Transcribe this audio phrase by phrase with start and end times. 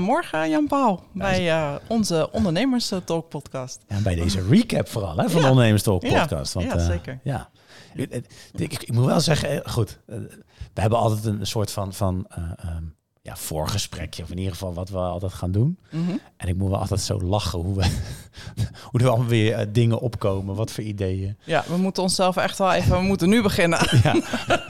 [0.00, 3.80] Goedemorgen Jan-Paul bij uh, onze Ondernemers Talk podcast.
[3.88, 6.52] Ja, bij deze recap vooral hè, van de Ondernemers Talk podcast.
[6.52, 7.20] Want, ja, uh, zeker.
[7.22, 7.50] Ja.
[7.94, 9.98] Ik, ik, ik, moet wel zeggen, goed,
[10.74, 12.26] we hebben altijd een soort van, van
[12.66, 15.78] um, ja, voorgesprekje, of in ieder geval wat we altijd gaan doen.
[15.90, 16.20] Mm -hmm.
[16.36, 17.84] En ik moet wel altijd zo lachen hoe, we,
[18.90, 21.36] hoe er allemaal weer dingen opkomen, wat voor ideeën.
[21.44, 23.78] Ja, we moeten onszelf echt wel even, we moeten nu beginnen.
[24.02, 24.16] Ja.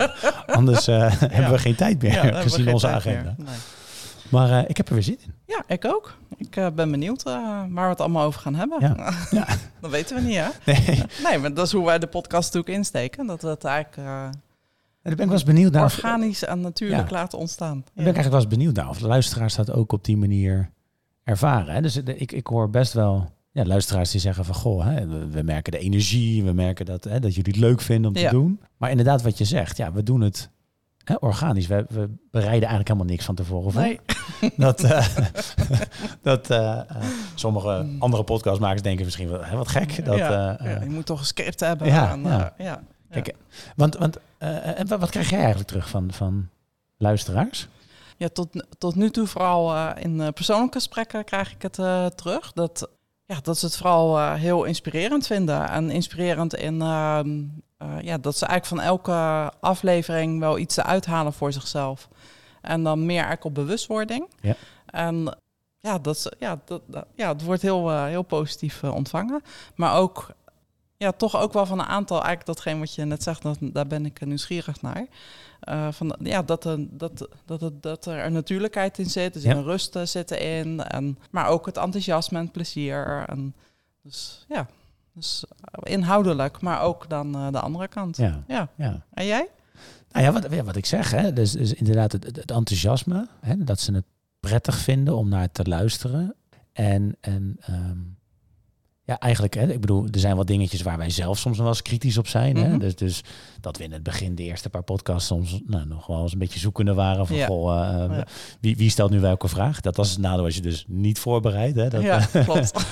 [0.58, 3.34] Anders hebben we geen tijd meer, Ja, gezien onze agenda.
[3.38, 3.56] Nee.
[4.30, 5.32] Maar uh, ik heb er weer zin in.
[5.46, 6.16] Ja, ik ook.
[6.36, 7.32] Ik uh, ben benieuwd uh,
[7.70, 8.80] waar we het allemaal over gaan hebben.
[8.80, 9.12] Ja.
[9.30, 9.46] ja.
[9.80, 10.48] dat weten we niet, hè?
[10.64, 11.02] Nee.
[11.24, 13.26] nee, maar dat is hoe wij de podcast natuurlijk insteken.
[13.26, 14.30] Dat we het eigenlijk En
[15.02, 15.82] ben ik wel eens benieuwd naar.
[15.82, 17.16] organisch en natuurlijk Ja.
[17.16, 17.74] laten ontstaan.
[17.74, 20.16] Daar ben ik eigenlijk wel eens benieuwd naar of de luisteraars dat ook op die
[20.16, 20.70] manier
[21.24, 21.74] ervaren.
[21.74, 21.80] Hè?
[21.80, 25.26] Dus de- ik, ik hoor best wel ja, luisteraars die zeggen van goh, hè, we,
[25.28, 28.22] we merken de energie, we merken dat, hè, dat jullie het leuk vinden om te
[28.22, 28.30] Ja.
[28.30, 28.60] doen.
[28.76, 30.50] Maar inderdaad, wat je zegt, ja, we doen het
[31.04, 31.66] hè, organisch.
[31.66, 33.80] We, we bereiden eigenlijk helemaal niks van tevoren voor.
[33.80, 34.00] Nee,
[34.56, 35.06] Dat, eh,
[36.22, 37.02] dat eh, eh,
[37.34, 40.04] sommige andere podcastmakers denken misschien wel, hè, wat gek.
[40.04, 41.86] Dat, ja, ja, je moet toch een script hebben.
[41.86, 42.54] Ja, en, ja.
[42.58, 42.82] ja.
[43.10, 43.34] Kijk,
[43.76, 44.18] want, want
[44.98, 46.48] wat, krijg jij eigenlijk terug van, van
[46.96, 47.68] luisteraars?
[48.16, 51.74] Ja, tot, tot nu toe vooral in persoonlijke gesprekken krijg ik het
[52.16, 52.52] terug.
[52.52, 52.88] Dat,
[53.30, 55.68] ja, dat ze het vooral heel inspirerend vinden.
[55.68, 57.34] En inspirerend in ehm, eh,
[58.00, 62.08] ja, dat ze eigenlijk van elke aflevering wel iets uithalen voor zichzelf.
[62.60, 64.28] En dan meer eigenlijk op bewustwording.
[64.40, 64.54] Ja.
[64.86, 65.36] En
[65.80, 69.42] ja, dat, ja, dat, dat- ja, het wordt heel, eh, heel positief eh, ontvangen.
[69.74, 70.28] Maar ook,
[70.96, 73.86] ja, toch ook wel van een aantal, eigenlijk datgene wat je net zegt, dat, daar
[73.86, 75.06] ben ik nieuwsgierig naar.
[75.60, 79.50] Eh, van, ja, dat, er, dat, dat, dat er een natuurlijkheid in zit, dus Ja.
[79.50, 80.80] een rust eh, zit erin.
[80.82, 83.24] En, maar ook het enthousiasme en plezier.
[83.28, 83.54] En,
[84.02, 84.66] dus ja,
[85.20, 88.16] dus eh, inhoudelijk, maar ook dan eh, de andere kant.
[88.16, 88.68] Ja, Ja.
[88.76, 89.02] ja.
[89.14, 89.48] En jij?
[90.10, 93.80] Nou ja, wat, ja, wat ik zeg, hè, dus, dus inderdaad het, enthousiasme, hè, dat
[93.80, 94.04] ze het
[94.40, 96.34] prettig vinden om naar te luisteren.
[96.72, 97.98] En, en ehm,
[99.04, 101.74] ja, eigenlijk, hè, ik bedoel, er zijn wat dingetjes waar wij zelf soms nog wel
[101.74, 102.56] eens kritisch op zijn.
[102.56, 102.68] Hè?
[102.68, 102.78] Mhm.
[102.78, 103.24] Dus, dus
[103.60, 106.38] dat we in het begin, de eerste paar podcasts, soms nou, nog wel eens een
[106.38, 107.46] beetje zoekende waren van, Ja.
[107.46, 108.26] goh, eh, Ja.
[108.60, 109.80] wie, wie stelt nu welke vraag?
[109.80, 111.76] Dat was het nadeel als je dus niet voorbereidt.
[111.76, 111.88] Hè?
[111.88, 112.86] Dat, ja, klopt.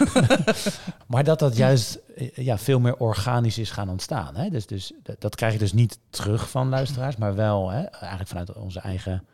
[1.07, 4.37] maar dat dat juist eh, ja, veel meer organisch is gaan ontstaan.
[4.37, 4.49] Hè?
[4.51, 8.53] Dus, dus dat, krijg je dus niet terug van luisteraars, maar wel hè, eigenlijk vanuit
[8.53, 9.25] onze eigen,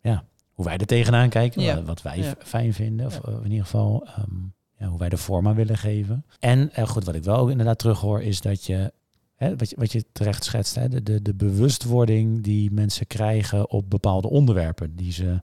[0.00, 1.82] ja, hoe wij er tegenaan kijken, Ja.
[1.82, 2.34] wat, wij Ja.
[2.38, 4.34] fijn vinden, of eh, in ieder geval ehm,
[4.78, 6.24] ja, hoe wij de vorm aan willen geven.
[6.38, 8.92] En eh, goed, wat ik wel ook inderdaad terughoor, is dat je,
[9.34, 13.70] hè, wat je, wat je terecht schetst, hè, de, de, de bewustwording die mensen krijgen
[13.70, 15.42] op bepaalde onderwerpen, die ze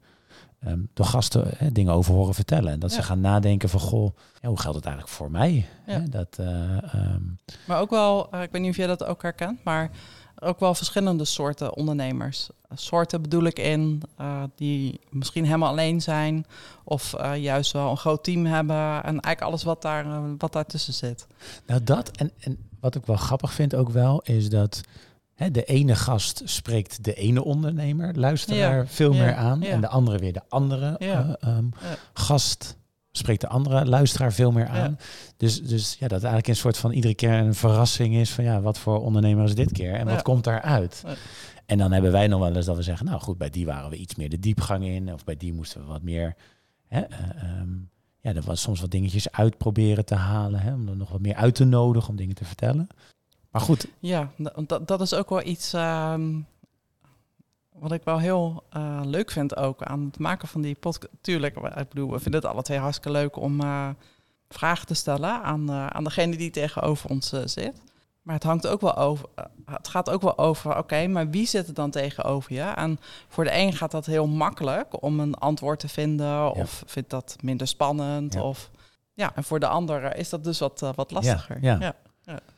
[0.66, 2.72] ehm, door gasten hè, dingen over horen vertellen.
[2.72, 5.66] En dat ze gaan nadenken van, goh, ja, hoe geldt het eigenlijk voor mij?
[5.86, 5.94] Ja.
[5.94, 7.22] Hè, dat, eh, ehm,
[7.66, 9.92] Maar ook wel, eh, ik weet niet of jij dat ook herkent, maar
[10.40, 12.50] ook wel verschillende soorten ondernemers.
[12.74, 16.46] Soorten bedoel ik in eh, die misschien helemaal alleen zijn
[16.84, 21.28] of juist wel een groot team hebben en eigenlijk alles wat daar wat daartussen zit.
[21.66, 24.82] nou, dat en, en wat ik wel grappig vind ook wel, is dat
[25.44, 29.64] hè, de ene gast spreekt de ene ondernemer, luisteraar Ja, veel meer aan.
[29.64, 31.66] En de andere weer de andere eh, ehm,
[32.14, 32.78] gast
[33.12, 34.98] spreekt de andere luisteraar veel meer aan.
[35.38, 38.62] Dus, dus ja, dat eigenlijk een soort van iedere keer een verrassing is van ja,
[38.62, 40.14] wat voor ondernemer is dit keer en Ja.
[40.14, 41.04] wat komt daaruit?
[41.06, 41.14] Ja.
[41.66, 43.90] En dan hebben wij nog wel eens dat we zeggen, nou goed, bij die waren
[43.90, 46.36] we iets meer de diepgang in, of bij die moesten we wat meer,
[46.88, 47.70] hè, eh, ehm,
[48.22, 51.36] ja, er was soms wat dingetjes uitproberen te halen, hè, om er nog wat meer
[51.36, 52.88] uit te nodigen om dingen te vertellen.
[53.54, 54.32] Maar goed, Ja,
[54.68, 56.40] dat, dat is ook wel iets ehm,
[57.74, 61.14] wat ik wel heel eh, leuk vind ook aan het maken van die podcast.
[61.22, 63.90] Tuurlijk, ik bedoel, we vinden het alle twee hartstikke leuk om eh,
[64.50, 67.82] vragen te stellen aan, eh, aan degene die tegenover ons zit.
[68.22, 69.26] Maar het hangt ook wel over.
[69.66, 72.62] het gaat ook wel over, oké, maar wie zit er dan tegenover je?
[72.62, 77.10] En voor de een gaat dat heel makkelijk om een antwoord te vinden, of vindt
[77.10, 78.34] dat minder spannend.
[78.34, 78.42] Ja.
[78.42, 78.70] Of
[79.14, 81.58] ja, en voor de ander is dat dus wat, wat lastiger.
[81.62, 81.78] ja.
[81.80, 81.96] ja.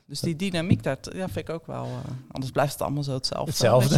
[0.08, 1.84] Dus die dynamiek, dat ja, vind ik ook wel.
[1.84, 3.52] eh, anders blijft het allemaal zo hetzelfde.
[3.52, 3.98] Hetzelfde.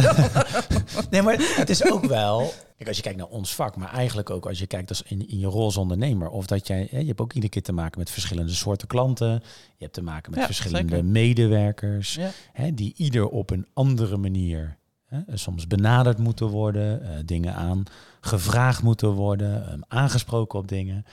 [1.10, 2.52] nee, maar het is ook wel.
[2.76, 5.28] Kijk, als je kijkt naar ons vak, maar eigenlijk ook als je kijkt als in,
[5.28, 7.72] in je rol als ondernemer, of dat jij, hè, je hebt ook iedere keer te
[7.72, 9.30] maken met verschillende soorten klanten.
[9.76, 11.04] Je hebt te maken met Ja, verschillende zeker.
[11.04, 12.30] medewerkers, Ja.
[12.52, 17.82] hè, die ieder op een andere manier hè, soms benaderd moeten worden, eh, dingen aan
[18.20, 21.04] gevraagd moeten worden, eh, aangesproken op dingen.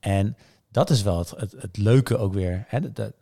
[0.00, 0.36] En
[0.70, 2.64] dat is wel het, het, het leuke ook weer.
[2.68, 3.12] Hè, dat,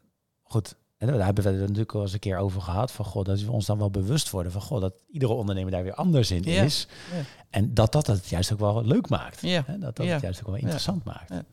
[0.43, 0.77] goed,
[1.09, 2.93] en daar hebben we het natuurlijk al eens een keer over gehad.
[2.93, 5.83] Van god, dat we ons dan wel bewust worden van god, dat iedere ondernemer daar
[5.83, 6.63] weer anders in Ja.
[6.63, 6.87] is.
[7.13, 7.21] Ja.
[7.51, 9.41] En dat dat het juist ook wel leuk maakt.
[9.41, 9.63] Ja.
[9.67, 11.31] Hè, dat dat het juist ook wel interessant maakt.
[11.31, 11.45] Ja.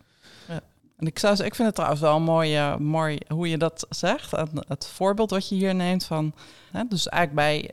[0.98, 4.34] En ik, zou, ik vind het trouwens wel mooi, eh, mooi hoe je dat zegt.
[4.34, 6.34] En het voorbeeld wat je hier neemt van...
[6.72, 7.72] Hè, dus eigenlijk bij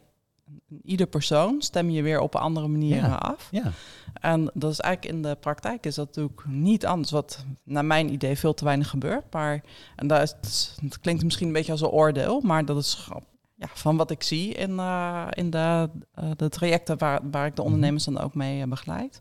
[0.84, 3.14] ieder persoon stem je weer op een andere manier Ja.
[3.14, 3.48] af.
[3.50, 3.72] Ja,
[4.20, 8.12] En dat is eigenlijk in de praktijk is dat natuurlijk niet anders, wat naar mijn
[8.12, 9.32] idee veel te weinig gebeurt.
[9.32, 9.62] Maar
[9.96, 10.34] en daar is,
[10.80, 13.08] het klinkt misschien een beetje als een oordeel, maar dat is
[13.54, 17.56] ja, van wat ik zie in, eh, in de, eh, de trajecten waar, waar ik
[17.56, 19.20] de ondernemers dan ook mee eh, begeleid.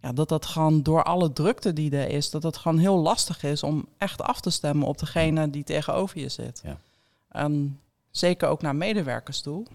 [0.00, 3.42] Ja, dat dat gewoon door alle drukte die er is, dat het gewoon heel lastig
[3.42, 6.60] is om echt af te stemmen op degene die tegenover je zit.
[6.64, 6.76] Ja.
[7.28, 7.80] En
[8.10, 9.66] zeker ook naar medewerkers toe.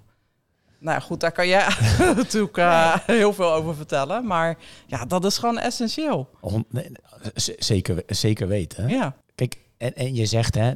[0.80, 1.68] Nou goed, daar kan jij
[2.16, 4.26] natuurlijk eh, heel veel over vertellen.
[4.26, 4.58] Maar
[4.88, 6.30] ja, dat is gewoon essentieel.
[6.42, 6.92] On- nee,
[7.36, 8.88] z- zeker, zeker weten.
[8.90, 10.74] Ja, Kijk, en, en je zegt hè,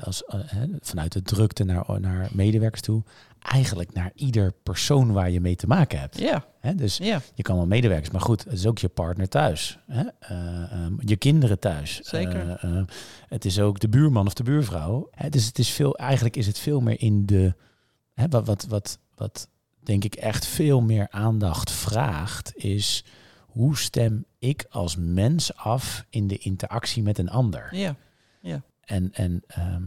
[0.00, 3.02] als, eh, hè, vanuit de drukte naar, naar medewerkers toe,
[3.38, 6.18] eigenlijk naar ieder persoon waar je mee te maken hebt.
[6.18, 6.74] ja, Hè?
[6.74, 7.20] Dus ja.
[7.34, 9.78] je kan wel medewerkers, maar goed, het is ook je partner thuis.
[9.86, 10.02] Hè?
[10.18, 12.00] Eh, ehm, je kinderen thuis.
[12.00, 12.48] Zeker.
[12.50, 12.84] Eh, eh,
[13.28, 15.08] het is ook de buurman of de buurvrouw.
[15.10, 15.28] Hè?
[15.28, 17.54] Dus het is veel, eigenlijk is het veel meer in de.
[18.14, 19.48] Hè, wat, wat, wat, wat
[19.82, 23.04] denk ik echt veel meer aandacht vraagt, is
[23.46, 27.76] hoe stem ik als mens af in de interactie met een ander?
[28.40, 28.62] ja.
[28.80, 29.82] En, en ehm,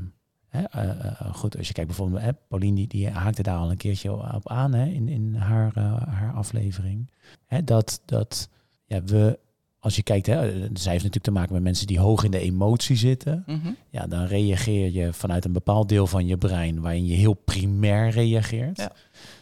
[0.48, 3.72] hè, eh, eh, goed, als je kijkt bijvoorbeeld, hè, Pauline die, die haakte daar al
[3.72, 7.10] een keertje op aan hè, in, in haar, eh, haar aflevering.
[7.46, 8.50] Hè, dat dat
[8.86, 9.40] ja, we,
[9.84, 12.32] als je kijkt, hè, eh, zij heeft natuurlijk te maken met mensen die hoog in
[12.32, 13.44] de emotie zitten.
[13.48, 13.72] Mhm.
[13.90, 18.10] Ja, dan reageer je vanuit een bepaald deel van je brein waarin je heel primair
[18.10, 18.78] reageert.
[18.78, 18.92] Ja.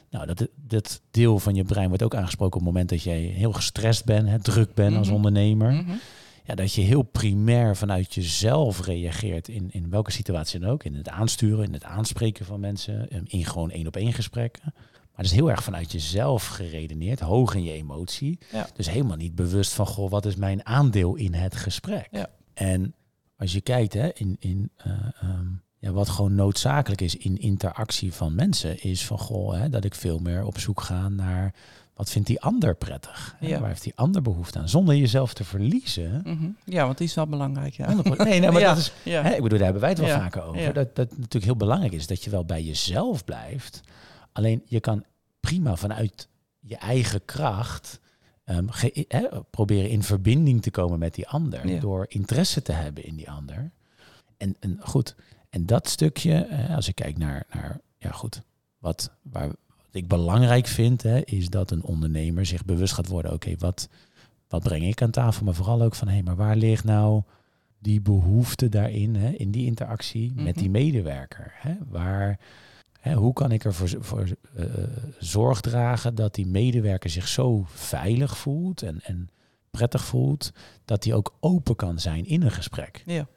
[0.10, 3.20] Nou, dat, dat deel van je brein wordt ook aangesproken op het moment dat jij
[3.20, 5.16] heel gestrest bent, hè, druk bent als Mhm.
[5.16, 5.92] ondernemer Mhm.
[6.46, 10.84] ja, dat je heel primair vanuit jezelf reageert in, in welke situatie dan ook.
[10.84, 14.74] In het aansturen, in het aanspreken van mensen, in gewoon één op één gesprekken.
[15.16, 18.40] Maar dat is heel erg vanuit jezelf geredeneerd, hoog in je emotie.
[18.52, 18.68] Ja.
[18.74, 22.08] Dus helemaal niet bewust van, goh, wat is mijn aandeel in het gesprek?
[22.12, 22.30] Ja.
[22.54, 22.94] En
[23.38, 24.92] als je kijkt hè, in, in eh,
[25.22, 25.48] ehm,
[25.78, 29.96] ja, wat gewoon noodzakelijk is in interactie van mensen, is van, goh, hè, dat ik
[29.96, 31.54] veel meer op zoek ga naar
[32.02, 33.36] wat vindt die ander prettig?
[33.40, 33.60] Ja.
[33.60, 34.70] Waar heeft die ander behoefte aan?
[34.70, 36.22] Zonder jezelf te verliezen.
[36.24, 36.50] Mhm.
[36.66, 37.74] Ja, want die is wel belangrijk.
[37.74, 37.96] Ja.
[37.96, 37.98] 100%.
[38.18, 38.94] Nee, nee, maar Ja, dat is.
[39.04, 39.22] ja.
[39.22, 40.74] Hè, ik bedoel, daar hebben wij het wel vaker over.
[40.74, 43.82] Dat, dat natuurlijk heel belangrijk is dat je wel bij jezelf blijft.
[44.32, 45.06] Alleen je kan
[45.40, 46.28] prima vanuit
[46.60, 48.00] je eigen kracht
[48.44, 48.66] ehm,
[49.50, 51.68] proberen in verbinding te komen met die ander.
[51.68, 51.80] Ja.
[51.80, 53.72] Door interesse te hebben in die ander.
[54.38, 55.16] En, en goed,
[55.50, 58.42] en dat stukje, eh, als ik kijk naar, naar ja goed,
[58.78, 63.34] wat, waar, wat ik belangrijk vind, hè, is dat een ondernemer zich bewust gaat worden.
[63.34, 63.90] Oké, wat,
[64.48, 65.46] wat breng ik aan tafel?
[65.46, 67.22] Maar vooral ook van, hé, maar waar ligt nou
[67.80, 71.52] die behoefte daarin, hè, in die interactie met die medewerker?
[71.56, 71.74] Hè?
[71.90, 72.40] Waar,
[73.02, 74.26] hè, hoe kan ik ervoor voor,
[74.56, 74.66] eh,
[75.20, 79.30] zorg dragen dat die medewerker zich zo veilig voelt en, en
[79.72, 80.52] prettig voelt,
[80.86, 83.04] dat hij ook open kan zijn in een gesprek?
[83.06, 83.28] Ja.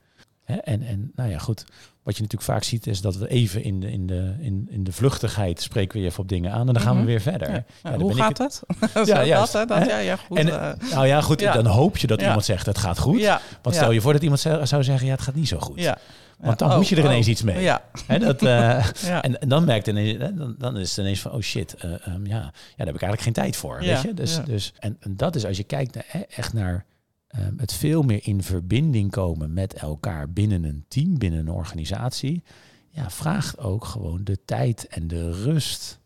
[0.44, 1.64] Hè, en, en nou ja, goed.
[2.02, 4.84] Wat je natuurlijk vaak ziet is dat we even in de, in de, in, in
[4.84, 7.04] de vluchtigheid spreken we even op dingen aan en dan gaan Mhm.
[7.04, 7.48] we weer verder.
[7.50, 7.54] Ja.
[7.54, 8.62] Ja, Ja, dan hoe gaat het?
[9.08, 9.52] Ja, juist.
[9.52, 10.38] Dat, hè, dat, ja, ja, goed.
[10.38, 13.20] En, eh, Nou ja, goed, dan hoop je dat iemand zegt het gaat goed.
[13.20, 15.80] ja, Want stel je voor dat iemand zou zeggen, ja, het gaat niet zo goed.
[15.80, 15.98] ja.
[16.44, 17.32] Want dan moet je er Oh, ineens oh.
[17.32, 17.60] iets mee.
[17.60, 19.22] Ja, dat, eh, ja.
[19.22, 22.26] en, en dan merkt ineens, dan, dan is het ineens van, oh shit, eh, ehm,
[22.26, 23.82] ja, ja, daar heb ik eigenlijk geen tijd voor.
[23.82, 24.14] Ja, Weet je?
[24.14, 26.84] Dus, dus, en, en dat is als je kijkt naar, echt naar
[27.28, 32.42] ehm, het veel meer in verbinding komen met elkaar binnen een team, binnen een organisatie.
[32.88, 36.00] Ja, vraagt ook gewoon de tijd en de rust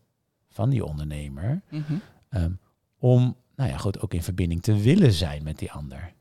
[0.49, 1.61] van die ondernemer.
[1.69, 1.93] Mhm.
[2.29, 2.51] ehm,
[2.99, 6.13] om, nou ja, goed, ook in verbinding te willen zijn met die ander.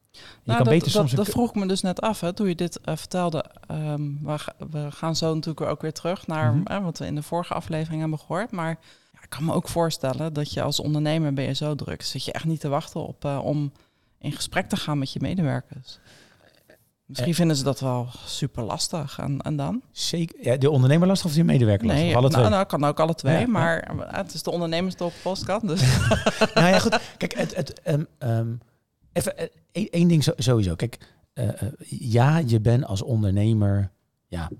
[0.44, 2.54] Nou, kan dat, beter soms dat, vroeg ik me dus net af, hè, toen je
[2.54, 3.44] dit eh, vertelde.
[3.66, 7.14] Ehm, we, ga- we gaan zo natuurlijk ook weer terug naar hè, wat we in
[7.14, 8.50] de vorige aflevering hebben gehoord.
[8.50, 8.78] Maar
[9.12, 12.02] ja, ik kan me ook voorstellen dat je als ondernemer ben je zo druk.
[12.02, 13.72] Zit je echt niet te wachten op eh, om
[14.18, 15.98] in gesprek te gaan met je medewerkers.
[17.06, 17.36] Misschien Eh.
[17.38, 19.18] vinden ze dat wel super lastig.
[19.18, 19.82] En, en dan?
[19.92, 22.04] Zeker, ja, de ondernemer lastig of die medewerker lastig?
[22.04, 22.40] Nee, Of alle twee?
[22.42, 23.38] nou, nou, kan ook alle twee.
[23.40, 25.66] Ja, maar het is de ondernemerstop podcast.
[25.68, 25.80] Dus
[26.54, 27.00] nou ja, goed.
[27.16, 28.48] Kijk, het, het, ehm, ehm,
[29.18, 29.36] even
[29.72, 30.74] eh, één ding sowieso.
[30.74, 30.98] Kijk,
[31.32, 33.90] eh, eh, ja, je bent als ondernemer,
[34.26, 34.50] ja,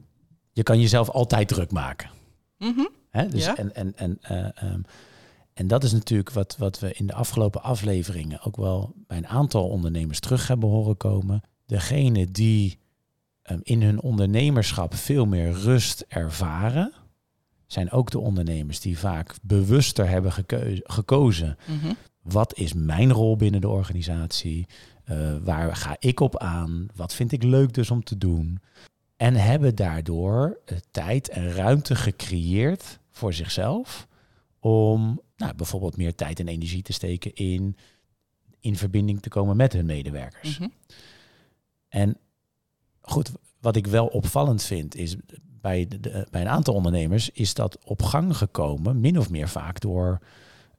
[0.53, 2.11] je kan jezelf altijd druk maken.
[2.59, 2.87] Mhm.
[3.11, 3.29] Hè?
[3.29, 3.57] Dus Ja.
[3.57, 4.81] en, en, en, eh, ehm,
[5.53, 9.27] en dat is natuurlijk wat, wat we in de afgelopen afleveringen ook wel bij een
[9.29, 11.41] aantal ondernemers terug hebben horen komen.
[11.67, 12.79] Degene die
[13.43, 16.93] ehm, in hun ondernemerschap veel meer rust ervaren,
[17.67, 21.93] zijn ook de ondernemers die vaak bewuster hebben gekeu- gekozen Mhm.
[22.31, 24.67] Wat is mijn rol binnen de organisatie?
[25.05, 26.87] Eh, waar ga ik op aan?
[26.95, 28.59] Wat vind ik leuk dus om te doen?
[29.17, 34.07] En hebben daardoor eh, tijd en ruimte gecreëerd voor zichzelf
[34.61, 37.77] om nou, bijvoorbeeld meer tijd en energie te steken in
[38.61, 40.59] in verbinding te komen met hun medewerkers.
[40.59, 40.69] Mhm.
[41.89, 42.17] En
[43.01, 45.17] goed, wat ik wel opvallend vind is
[45.61, 49.49] bij, de, de- bij een aantal ondernemers is dat op gang gekomen, min of meer
[49.49, 50.19] vaak door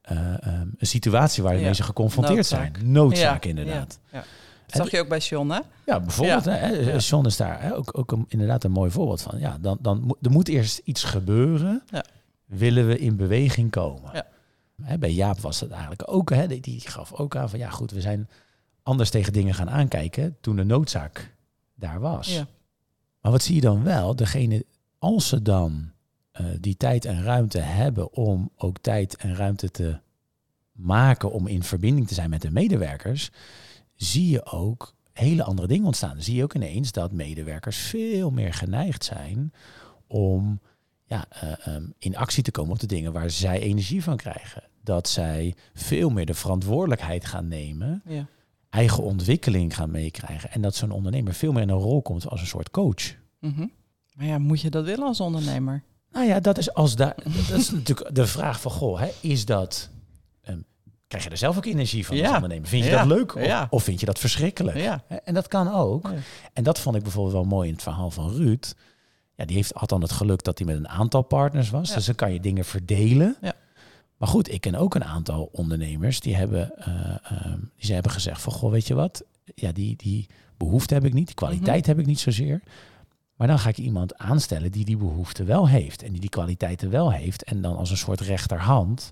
[0.02, 2.76] eh, ehm, een situatie waarmee Ja, ze geconfronteerd noodzaak.
[2.76, 2.92] zijn.
[2.92, 4.00] Noodzaak inderdaad.
[4.12, 5.60] Dat zag je ook bij John, hè?
[5.86, 6.44] Ja, bijvoorbeeld.
[6.44, 6.52] Ja.
[6.52, 7.00] Hè, eh.
[7.00, 9.40] John is daar hè, ook, ook een, inderdaad een mooi voorbeeld van.
[9.40, 11.84] Ja, dan, dan er moet eerst iets gebeuren.
[11.90, 12.04] Ja.
[12.46, 14.10] Willen we in beweging komen?
[14.14, 14.26] Ja.
[14.82, 16.30] Hè, bij Jaap was het eigenlijk ook.
[16.30, 18.30] Hè, die, die gaf ook aan van ja, goed, we zijn
[18.84, 21.36] anders tegen dingen gaan aankijken toen de noodzaak
[21.76, 22.34] daar was.
[22.34, 22.48] Ja.
[23.22, 24.16] Maar wat zie je dan wel?
[24.16, 24.66] Degene,
[25.00, 25.99] als ze dan eh,
[26.60, 30.00] die tijd en ruimte hebben om ook tijd en ruimte te
[30.72, 33.30] maken om in verbinding te zijn met de medewerkers,
[33.96, 36.14] zie je ook hele andere dingen ontstaan.
[36.14, 39.54] Dan zie je ook ineens dat medewerkers veel meer geneigd zijn
[40.08, 40.60] om
[41.06, 44.64] ja, eh, ehm, in actie te komen op de dingen waar zij energie van krijgen.
[44.84, 48.28] Dat zij veel meer de verantwoordelijkheid gaan nemen, Ja.
[48.70, 50.52] eigen ontwikkeling gaan meekrijgen.
[50.52, 53.16] En dat zo'n ondernemer veel meer in een rol komt als een soort coach.
[53.40, 53.68] Mhm.
[54.16, 55.84] Maar ja, moet je dat willen als ondernemer?
[56.12, 57.16] Nou ja, dat is als daar.
[57.50, 59.90] Dat is natuurlijk de vraag van goh, hè, is dat.
[60.42, 60.58] ehm,
[61.08, 62.34] krijg je er zelf ook energie van als Ja.
[62.36, 62.68] ondernemer?
[62.68, 62.98] Vind je Ja.
[62.98, 63.68] dat leuk of, Ja.
[63.70, 64.78] of vind je dat verschrikkelijk?
[64.78, 65.04] Ja.
[65.24, 66.12] En dat kan ook.
[66.54, 68.74] En dat vond ik bijvoorbeeld wel mooi in het verhaal van Ruud.
[69.36, 71.94] Ja, die heeft, had dan het geluk dat hij met een aantal partners was.
[71.94, 73.38] Dus dan kan je dingen verdelen.
[73.42, 73.54] Ja.
[74.18, 78.12] Maar goed, ik ken ook een aantal ondernemers die hebben, eh, ehm, die ze hebben
[78.12, 79.24] gezegd van, goh, weet je wat?
[79.56, 81.90] Ja, die, die behoefte heb ik niet, die kwaliteit Mhm.
[81.90, 82.62] heb ik niet zozeer.
[83.40, 86.90] Maar dan ga ik iemand aanstellen die die behoefte wel heeft en die die kwaliteiten
[86.90, 87.44] wel heeft.
[87.44, 89.12] En dan als een soort rechterhand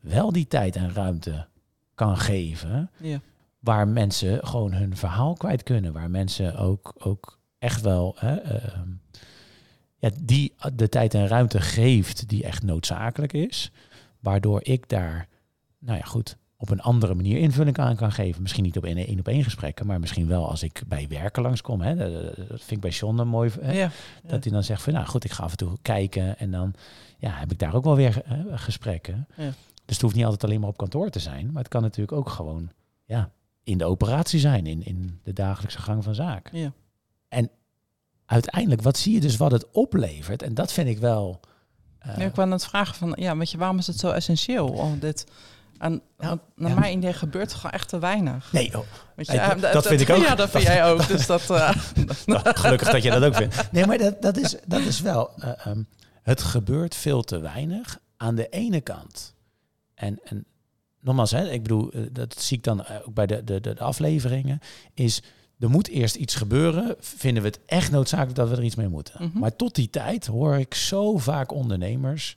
[0.00, 1.46] wel die tijd en ruimte
[1.94, 3.20] kan geven Ja.
[3.58, 5.92] waar mensen gewoon hun verhaal kwijt kunnen.
[5.92, 8.88] Waar mensen ook, ook echt wel hè, ehm,
[9.96, 13.70] ja, die de tijd en ruimte geeft die echt noodzakelijk is.
[14.20, 15.28] Waardoor ik daar,
[15.78, 18.42] nou ja goed, op een andere manier invulling aan kan geven.
[18.42, 21.42] Misschien niet op één één op één gesprekken, maar misschien wel als ik bij werken
[21.42, 21.80] langskom.
[21.80, 23.50] Hè, dat, vind ik bij John mooi.
[23.60, 23.90] Hè, Ja.
[24.22, 26.38] Dat hij dan zegt van, nou goed, ik ga af en toe kijken.
[26.38, 26.74] En dan
[27.18, 29.26] ja, heb ik daar ook wel weer hè, gesprekken.
[29.36, 29.44] Ja.
[29.84, 31.46] Dus het hoeft niet altijd alleen maar op kantoor te zijn.
[31.52, 32.70] Maar het kan natuurlijk ook gewoon
[33.04, 33.30] ja,
[33.64, 34.66] in de operatie zijn.
[34.66, 36.58] In, in de dagelijkse gang van zaken.
[36.58, 36.72] Ja.
[38.26, 40.42] Uiteindelijk, wat zie je dus wat het oplevert?
[40.42, 41.40] En dat vind ik wel...
[41.98, 44.68] eh, Ja, ik wou net vragen van, ja, weet je, waarom is het zo essentieel
[44.68, 45.26] om dit...
[45.78, 46.78] En want naar ja.
[46.78, 48.52] mijn idee gebeurt er gewoon echt te weinig.
[48.52, 50.22] Nee, oh, Weet je, Nee, ja, dat- dat vind ik ook.
[50.26, 51.08] Ja, dat vind jij ook.
[51.08, 51.74] Dus dat, eh,
[52.26, 53.72] nou, gelukkig dat je dat ook vindt.
[53.72, 55.30] Nee, maar dat, dat, is, dat is wel...
[55.38, 55.82] eh, ehm,
[56.22, 59.34] het gebeurt veel te weinig aan de ene kant.
[59.94, 60.44] En, en
[61.00, 63.74] nogmaals, hè, ik bedoel, eh, dat zie ik dan eh, ook bij de, de, de,
[63.74, 64.60] de afleveringen,
[64.94, 65.22] is
[65.58, 66.94] er moet eerst iets gebeuren.
[67.00, 69.14] Vinden we het echt noodzakelijk dat we er iets mee moeten?
[69.28, 69.38] Mhm.
[69.38, 72.36] Maar tot die tijd hoor ik zo vaak ondernemers,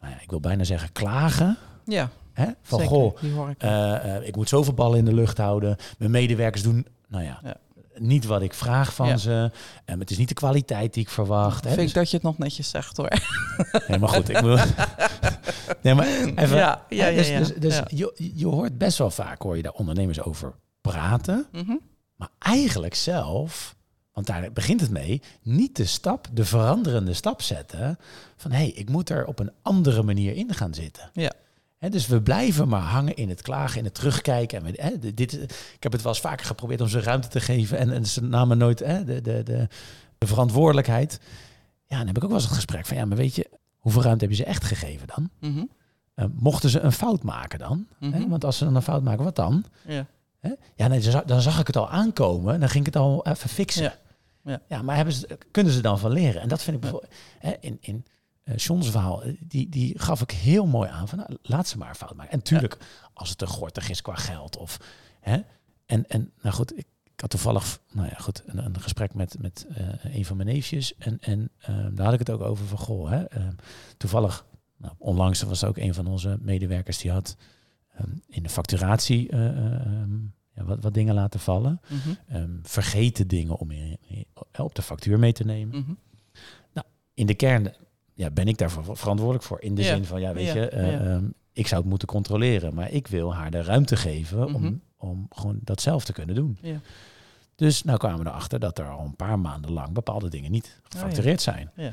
[0.00, 2.94] nou ja, ik wil bijna zeggen klagen, ja, hè, van zeker.
[2.94, 3.18] goh,
[3.50, 3.62] ik.
[3.62, 5.76] eh, eh, ik moet zoveel ballen in de lucht houden.
[5.98, 7.56] Mijn medewerkers doen, nou ja, Ja.
[7.98, 9.16] niet wat ik vraag van Ja.
[9.16, 9.50] ze.
[9.84, 11.64] En het is niet de kwaliteit die ik verwacht.
[11.64, 11.68] Hè.
[11.70, 13.10] vind Dus- ik dat je het nog netjes zegt hoor.
[13.88, 14.56] nee, maar goed, ik wil.
[15.82, 16.56] nee, maar even.
[16.56, 17.38] ja, ja, dus ja.
[17.38, 17.80] dus, dus.
[17.86, 21.46] Je, je hoort best wel vaak, hoor je daar ondernemers over praten.
[21.52, 21.76] Mhm.
[22.16, 23.76] Maar eigenlijk zelf,
[24.12, 27.98] want daar begint het mee, niet de stap, de veranderende stap zetten.
[28.36, 31.10] Van hé, hey, ik moet er op een andere manier in gaan zitten.
[31.12, 31.32] Ja.
[31.90, 34.76] Dus we blijven maar hangen in het klagen, in het terugkijken.
[34.78, 35.32] En we, dit,
[35.74, 37.78] ik heb het wel eens vaker geprobeerd om ze ruimte te geven.
[37.78, 39.68] En, en ze namen nooit de, de, de,
[40.18, 41.20] de verantwoordelijkheid.
[41.86, 44.02] Ja, dan heb ik ook wel eens het gesprek van ja, maar weet je, hoeveel
[44.02, 45.30] ruimte heb je ze echt gegeven dan?
[46.14, 47.86] Eh, mochten ze een fout maken dan?
[48.00, 48.28] Mhm.
[48.28, 49.64] Want als ze dan een fout maken, wat dan?
[49.86, 50.06] Ja.
[50.74, 52.60] Ja, nee, dan za- dan zag ik het al aankomen.
[52.60, 53.82] Dan ging ik het al even fixen.
[54.44, 54.60] Ja.
[54.68, 56.40] Ja, maar hebben ze, kunnen ze dan van leren?
[56.42, 57.12] En dat vind ik bijvoorbeeld...
[57.60, 58.04] In, in
[58.56, 61.08] John's verhaal, eh, die, die gaf ik heel mooi aan.
[61.08, 62.32] Van, nou, laat ze maar een fout maken.
[62.32, 62.78] En tuurlijk,
[63.12, 64.56] als het te gortig is qua geld.
[64.56, 64.78] Of,
[65.20, 65.40] hè,
[65.86, 69.36] en, en nou goed, ik, ik had toevallig nou ja, goed, een, een gesprek met,
[69.40, 70.96] met eh, een van mijn neefjes.
[70.96, 73.46] En, en eh, daar had ik het ook over van, goh, hè, eh,
[73.96, 74.46] toevallig...
[74.76, 77.36] Nou, onlangs was ook een van onze medewerkers die had
[77.92, 80.14] ehm, in de facturatie ehm,
[80.54, 81.80] ja, wat, wat dingen laten vallen.
[81.88, 82.14] Mhm.
[82.28, 85.78] Ehm, vergeten dingen om in, in- op de factuur mee te nemen.
[85.78, 85.92] Mhm.
[87.14, 87.72] In de kern
[88.14, 89.60] ja, ben ik daarvoor verantwoordelijk voor.
[89.62, 89.94] In de Ja.
[89.94, 92.74] zin van, ja, weet Ja, je, eh, ehm, ik zou het moeten controleren.
[92.74, 94.54] Maar ik wil haar de ruimte geven Mhm.
[94.54, 96.58] om, om gewoon dat zelf te kunnen doen.
[96.62, 96.80] Ja.
[97.56, 100.80] Dus nou kwamen we erachter dat er al een paar maanden lang bepaalde dingen niet
[100.88, 101.70] gefactureerd zijn.
[101.76, 101.92] Ja.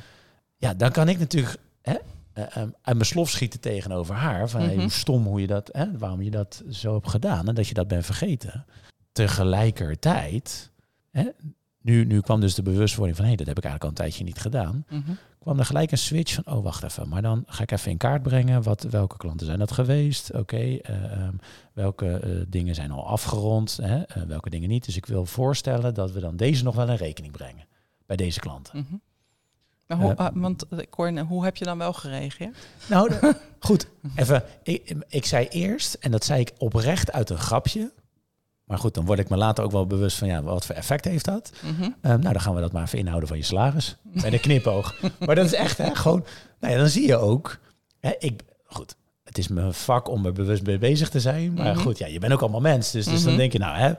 [0.57, 1.95] Ja, dan kan ik natuurlijk hè,
[2.33, 4.49] ehm, uit mijn slof schieten tegenover haar.
[4.49, 4.79] Van hey, Mhm.
[4.81, 7.73] hoe stom hoe je dat, hè, waarom je dat zo hebt gedaan en dat je
[7.73, 8.65] dat bent vergeten.
[9.11, 10.71] Tegelijkertijd,
[11.11, 11.23] hè,
[11.81, 14.05] nu, nu kwam dus de bewustwording van hé, hey, dat heb ik eigenlijk al een
[14.09, 14.85] tijdje niet gedaan.
[14.89, 15.11] Mhm.
[15.41, 17.97] Kwam er gelijk een switch van, oh wacht even, maar dan ga ik even in
[17.97, 18.63] kaart brengen.
[18.63, 20.33] Wat, welke klanten zijn dat geweest?
[20.33, 21.33] Oké, eh, ehm,
[21.73, 23.79] welke eh, dingen zijn al afgerond?
[23.81, 24.01] Hè?
[24.01, 24.85] eh, welke dingen niet?
[24.85, 27.65] Dus ik wil voorstellen dat we dan deze nog wel in rekening brengen
[28.05, 28.77] bij deze klanten.
[28.77, 28.95] Mhm.
[29.87, 30.65] Maar hoe, ah, want
[31.27, 32.57] hoe heb je dan wel gereageerd?
[32.89, 33.13] Nou,
[33.59, 33.87] goed.
[34.15, 34.43] Even.
[34.63, 37.91] Ik, ik zei eerst, en dat zei ik oprecht uit een grapje.
[38.71, 41.05] Maar goed, dan word ik me later ook wel bewust van ja, wat voor effect
[41.05, 41.51] heeft dat?
[41.61, 41.81] Mhm.
[41.81, 43.95] Ehm, nou, dan gaan we dat maar even inhouden van je salaris.
[44.03, 44.95] Bij de knipoog.
[45.25, 46.25] maar dat is echt, hè, gewoon...
[46.59, 47.59] Nou ja, dan zie je ook...
[47.99, 51.53] Hè, ik, goed, het is mijn vak om er bewust mee bezig te zijn.
[51.53, 51.81] Maar Mhm.
[51.81, 52.91] goed, ja, je bent ook allemaal mens.
[52.91, 53.39] Dus, dus dan Mhm.
[53.39, 53.93] denk je, nou hè...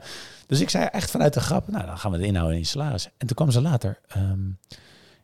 [0.47, 2.67] Dus ik zei echt vanuit de grap, nou, dan gaan we het inhouden in je
[2.67, 3.05] salaris.
[3.17, 3.99] En toen kwam ze later...
[4.07, 4.45] ehm,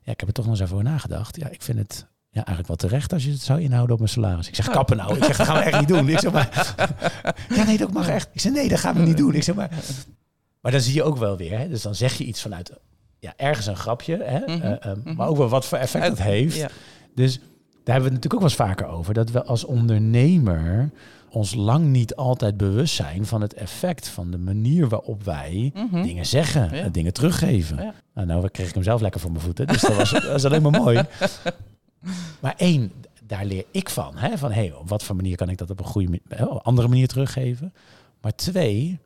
[0.01, 1.35] ja, ik heb er toch nog eens even over nagedacht.
[1.35, 2.05] Ja, ik vind het...
[2.31, 4.47] Ja, eigenlijk wel terecht als je het zou inhouden op mijn salaris.
[4.47, 4.73] Ik zeg, Oh.
[4.73, 5.17] kappen nou.
[5.17, 6.09] Ik zeg, dat gaan we echt niet doen.
[6.09, 6.75] Ik zeg maar,
[7.55, 8.29] ja, nee, dat mag echt.
[8.33, 9.33] Ik zeg, nee, dat gaan we niet doen.
[9.35, 9.69] Ik zeg maar,
[10.61, 11.57] maar dan zie je ook wel weer.
[11.59, 11.67] Hè?
[11.69, 12.71] Dus dan zeg je iets vanuit
[13.19, 14.23] ja, ergens een grapje.
[14.23, 14.39] Hè?
[14.39, 15.15] Mhm, eh, ehm, mhm.
[15.15, 16.55] Maar ook wel wat voor effect dat heeft.
[16.55, 16.69] Ja.
[17.15, 19.13] Dus daar hebben we het natuurlijk ook wel eens vaker over.
[19.13, 20.89] Dat we als ondernemer
[21.29, 26.01] ons lang niet altijd bewust zijn van het effect van de manier waarop wij Mhm.
[26.03, 26.81] dingen zeggen, Ja.
[26.83, 27.77] en dingen teruggeven.
[27.77, 27.93] Ja.
[28.13, 29.67] Nou, nou kreeg ik hem zelf lekker voor mijn voeten.
[29.67, 31.01] Dus dat was, dat was alleen maar mooi.
[32.39, 32.91] Maar één,
[33.23, 34.17] daar leer ik van.
[34.17, 34.37] Hè?
[34.37, 37.07] Van hey, op wat voor manier kan ik dat op een goede eh, andere manier
[37.07, 37.73] teruggeven?
[38.21, 38.99] Maar twee,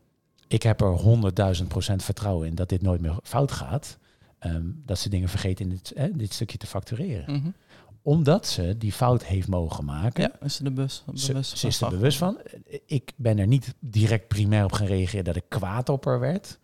[0.47, 3.97] ik heb er honderdduizend procent vertrouwen in dat dit nooit meer fout gaat.
[4.39, 7.35] Ehm, dat ze dingen vergeten in dit, hè, dit stukje te factureren.
[7.35, 7.49] Mhm.
[8.01, 10.23] Omdat ze die fout heeft mogen maken.
[10.23, 11.03] Ja, is er de bus.
[11.13, 12.37] Ze, bewust ze is er bewust van.
[12.85, 16.59] Ik ben er niet direct primair op gaan reageren dat ik kwaad op haar werd.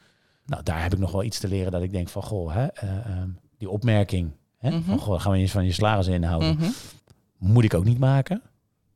[0.46, 2.66] Nou, daar heb ik nog wel iets te leren dat ik denk van, goh, hè,
[2.66, 4.82] eh, ehm, die opmerking, hè, Mhm.
[4.82, 6.70] van, goh, gaan we eens van je salaris inhouden, Mhm.
[7.38, 8.42] moet ik ook niet maken.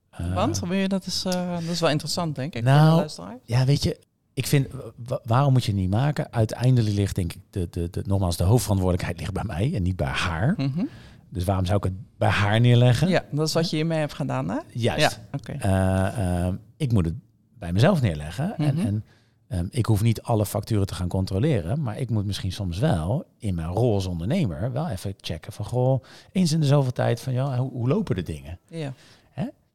[0.10, 2.64] Eh, Want, wil je, dat, is, eh, dat is wel interessant, denk ik.
[2.64, 3.08] Nou.
[3.46, 4.00] Ja, weet je,
[4.34, 4.68] ik vind,
[5.06, 6.32] wa- waarom moet je het niet maken?
[6.34, 9.96] Uiteindelijk ligt, denk ik, de, de, de, nogmaals, de hoofdverantwoordelijkheid ligt bij mij en niet
[9.96, 10.54] bij haar.
[10.58, 10.84] Mhm.
[11.30, 13.08] Dus waarom zou ik het bij haar neerleggen?
[13.10, 14.58] Ja, dat is wat je hiermee hebt gedaan, hè?
[14.74, 15.20] Juist.
[15.32, 15.52] Ja, oké.
[15.52, 17.14] Eh, ik moet het
[17.60, 18.58] bij mezelf neerleggen.
[18.58, 19.04] En, en
[19.48, 21.82] ehm, ik hoef niet alle facturen te gaan controleren.
[21.82, 25.66] Maar ik moet misschien soms wel in mijn rol als ondernemer wel even checken van
[25.66, 28.60] goh, eens in de zoveel tijd van ja, hoe, hoe lopen de dingen?
[28.70, 28.94] Ja.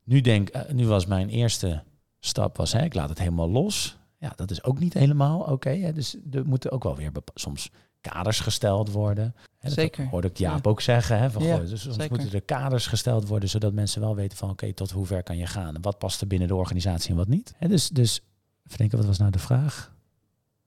[0.05, 1.83] Nu denk, eh, nu was mijn eerste
[2.21, 3.97] stap was hè, ik laat het helemaal los.
[4.19, 5.71] Ja, dat is ook niet helemaal oké.
[5.71, 5.93] hè.
[5.93, 9.35] dus er moeten ook wel weer soms kaders gesteld worden.
[9.59, 10.07] Hè, dat Zeker.
[10.09, 10.71] hoorde ik Jaap Ja.
[10.71, 11.19] ook zeggen.
[11.19, 12.11] Hè, van, Ja, goh, dus soms zeker.
[12.17, 15.37] moeten er kaders gesteld worden, zodat mensen wel weten van oké, tot hoe ver kan
[15.37, 15.75] je gaan?
[15.75, 17.55] En wat past er binnen de organisatie en wat niet?
[17.57, 18.23] Hè, dus, dus
[18.69, 19.93] even denken, wat was nou de vraag?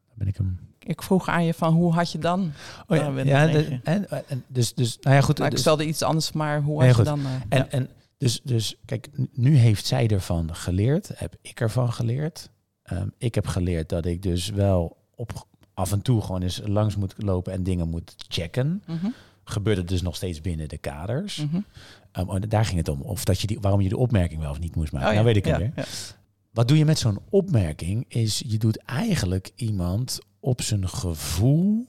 [0.07, 0.59] Dan ben ik hem.
[0.79, 2.51] Ik vroeg aan je van, hoe had je dan?
[2.87, 5.35] Oh Ja, ja, de- en, en, dus, dus, nou ja, goed.
[5.35, 7.05] Nou, ik dus- stelde iets anders, maar hoe had je goed.
[7.05, 7.19] dan...
[7.25, 7.67] eh, En, ja.
[7.69, 12.49] en dus, dus kijk, nu heeft zij ervan geleerd, heb ik ervan geleerd.
[12.83, 16.95] Ehm, ik heb geleerd dat ik dus wel op af en toe gewoon eens langs
[16.95, 18.83] moet lopen en dingen moet checken.
[18.87, 19.07] Mhm,
[19.43, 21.45] Gebeurt het dus nog steeds binnen de kaders.
[22.13, 23.01] oh, daar ging het om.
[23.01, 25.07] Of dat je die, waarom je de opmerking wel of niet moest maken.
[25.07, 25.87] Oh, nou weet ik het Ja, weer.
[26.51, 28.05] Wat doe je met zo'n opmerking?
[28.07, 31.87] Is je doet eigenlijk iemand op zijn gevoel,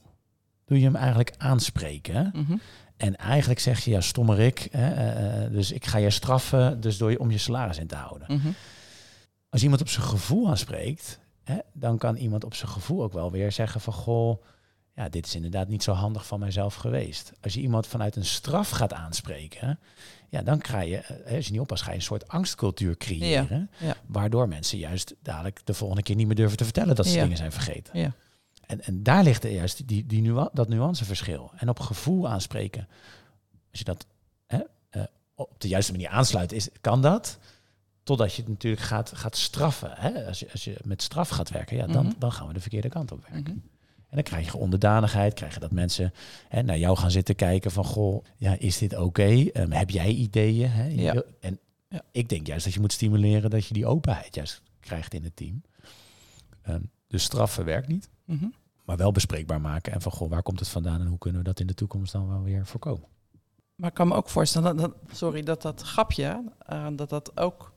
[0.65, 2.31] doe je hem eigenlijk aanspreken.
[2.33, 2.57] Mhm.
[2.97, 6.97] En eigenlijk zeg je, ja, stommerik, hè, eh, eh, dus ik ga je straffen dus
[6.97, 8.27] door je, om je salaris in te houden.
[8.37, 8.47] Mhm.
[9.49, 13.31] Als iemand op zijn gevoel aanspreekt, hè, dan kan iemand op zijn gevoel ook wel
[13.31, 14.43] weer zeggen van, goh,
[14.95, 17.31] ja, dit is inderdaad niet zo handig van mijzelf geweest.
[17.41, 19.79] Als je iemand vanuit een straf gaat aanspreken,
[20.29, 23.69] ja, dan krijg je, eh, als je niet oppast, ga je een soort angstcultuur creëren,
[23.79, 23.95] ja.
[24.05, 27.21] waardoor mensen juist dadelijk de volgende keer niet meer durven te vertellen dat ze Ja.
[27.21, 27.99] dingen zijn vergeten.
[27.99, 28.13] Ja.
[28.65, 31.51] En, en daar ligt juist die, die nua- dat nuanceverschil.
[31.55, 32.87] En op gevoel aanspreken,
[33.71, 34.05] als je dat
[34.47, 35.03] hè, eh,
[35.35, 37.37] op de juiste manier aansluit, is, kan dat.
[38.03, 39.91] Totdat je het natuurlijk gaat, gaat straffen.
[39.95, 40.25] Hè?
[40.27, 42.13] Als, je, als je met straf gaat werken, ja, dan, Mhm.
[42.19, 43.53] dan gaan we de verkeerde kant op werken.
[43.55, 43.72] Mhm.
[44.13, 46.13] En dan krijg je onderdanigheid, krijg je dat mensen
[46.49, 49.23] hè, naar jou gaan zitten kijken van, goh, ja, is dit oké?
[49.49, 50.69] Ehm, heb jij ideeën?
[50.69, 50.85] Hè?
[50.87, 51.23] Ja.
[51.39, 52.01] En Ja.
[52.11, 55.35] ik denk juist dat je moet stimuleren dat je die openheid juist krijgt in het
[55.35, 55.61] team.
[56.61, 58.45] Ehm, dus straffen werkt niet Mhm.
[58.85, 59.93] maar wel bespreekbaar maken.
[59.93, 62.11] En van, goh, waar komt het vandaan en hoe kunnen we dat in de toekomst
[62.11, 63.07] dan wel weer voorkomen?
[63.75, 67.37] Maar ik kan me ook voorstellen, dat, dat- sorry, dat dat grapje, eh, dat dat
[67.39, 67.71] ook...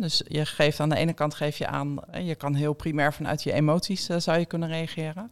[0.00, 3.42] Dus je geeft aan de ene kant geef je aan, je kan heel primair vanuit
[3.42, 5.30] je emoties eh, zou je kunnen reageren.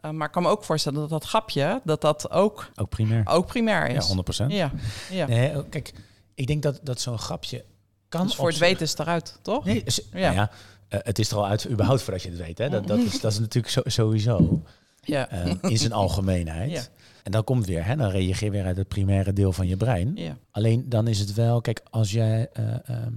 [0.00, 3.22] Eh, maar ik kan me ook voorstellen dat dat grapje, dat dat ook, Ook primair.
[3.28, 4.14] ook primair ja, is.
[4.42, 4.46] 100%.
[4.46, 4.70] Ja,
[5.10, 5.26] ja.
[5.26, 5.92] Nee, oh, kijk,
[6.34, 7.64] ik denk dat, dat zo'n grapje
[8.08, 8.26] kan...
[8.26, 9.64] Dus voor het weten is het eruit, toch?
[9.64, 10.18] Nee, is- Ja.
[10.20, 10.50] nou ja,
[10.88, 12.58] eh, het is er al uit überhaupt voordat je het weet.
[12.58, 12.68] Hè?
[12.68, 14.62] Dat, dat, is, dat is natuurlijk zo, sowieso
[15.00, 15.28] Ja.
[15.28, 16.70] eh, in zijn algemeenheid.
[16.70, 16.82] Ja.
[17.22, 19.76] En dan komt weer, hè, dan reageer je weer uit het primaire deel van je
[19.76, 20.12] brein.
[20.14, 20.36] ja.
[20.50, 23.12] Alleen dan is het wel, kijk, als jij, eh, ehm,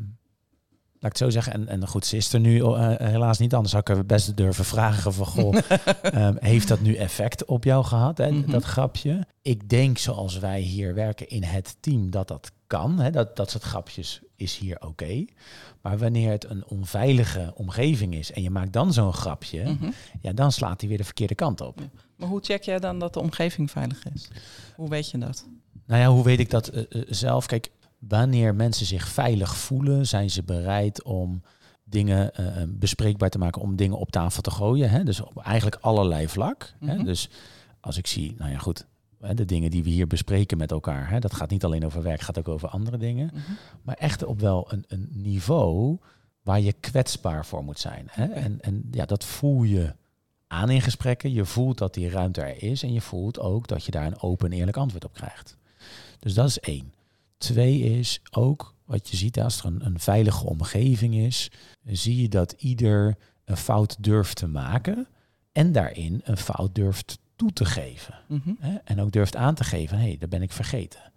[1.02, 3.54] laat ik het zo zeggen, en, en goed, ze is er nu eh, helaas niet,
[3.54, 5.56] anders zou ik er best durven vragen van, goh,
[6.02, 8.52] ehm, heeft dat nu effect op jou gehad, hè, Mhm.
[8.52, 9.26] dat grapje?
[9.42, 13.50] Ik denk zoals wij hier werken in het team dat dat kan, hè, dat, dat
[13.52, 15.26] soort grapjes is hier oké.
[15.82, 19.90] Maar wanneer het een onveilige omgeving is en je maakt dan zo'n grapje, Mhm.
[20.22, 21.80] ja, dan slaat hij weer de verkeerde kant op.
[22.16, 24.28] Maar hoe check jij dan dat de omgeving veilig is?
[24.76, 25.46] Hoe weet je dat?
[25.86, 27.46] Nou ja, hoe weet ik dat eh, eh, zelf?
[27.46, 27.70] Kijk,
[28.08, 31.42] wanneer mensen zich veilig voelen, zijn ze bereid om
[31.84, 34.90] dingen eh, eh, bespreekbaar te maken, om dingen op tafel te gooien.
[34.90, 35.04] Hè?
[35.04, 36.74] Dus op eigenlijk allerlei vlak.
[36.80, 36.96] hè?
[36.96, 37.06] Mhm.
[37.06, 37.30] Dus
[37.80, 38.86] als ik zie, nou ja, goed,
[39.20, 42.04] hè, de dingen die we hier bespreken met elkaar, hè, dat gaat niet alleen over
[42.04, 43.30] werk, gaat ook over andere dingen.
[43.34, 43.52] Mhm.
[43.82, 45.98] Maar echt op wel een, een niveau
[46.42, 48.08] waar je kwetsbaar voor moet zijn.
[48.12, 48.26] Hè?
[48.26, 49.94] En, en ja, dat voel je
[50.48, 51.34] aan in gesprekken.
[51.34, 54.22] Je voelt dat die ruimte er is en je voelt ook dat je daar een
[54.22, 55.58] open en eerlijk antwoord op krijgt.
[56.20, 56.94] Dus dat is één.
[57.42, 61.52] Twee is ook wat je ziet als er een, een veilige omgeving is,
[61.84, 65.08] zie je dat ieder een fout durft te maken
[65.52, 68.14] en daarin een fout durft toe te geven.
[68.28, 68.54] Mhm.
[68.60, 68.76] Hè?
[68.76, 71.12] En ook durft aan te geven, hé, hey, dat ben ik vergeten.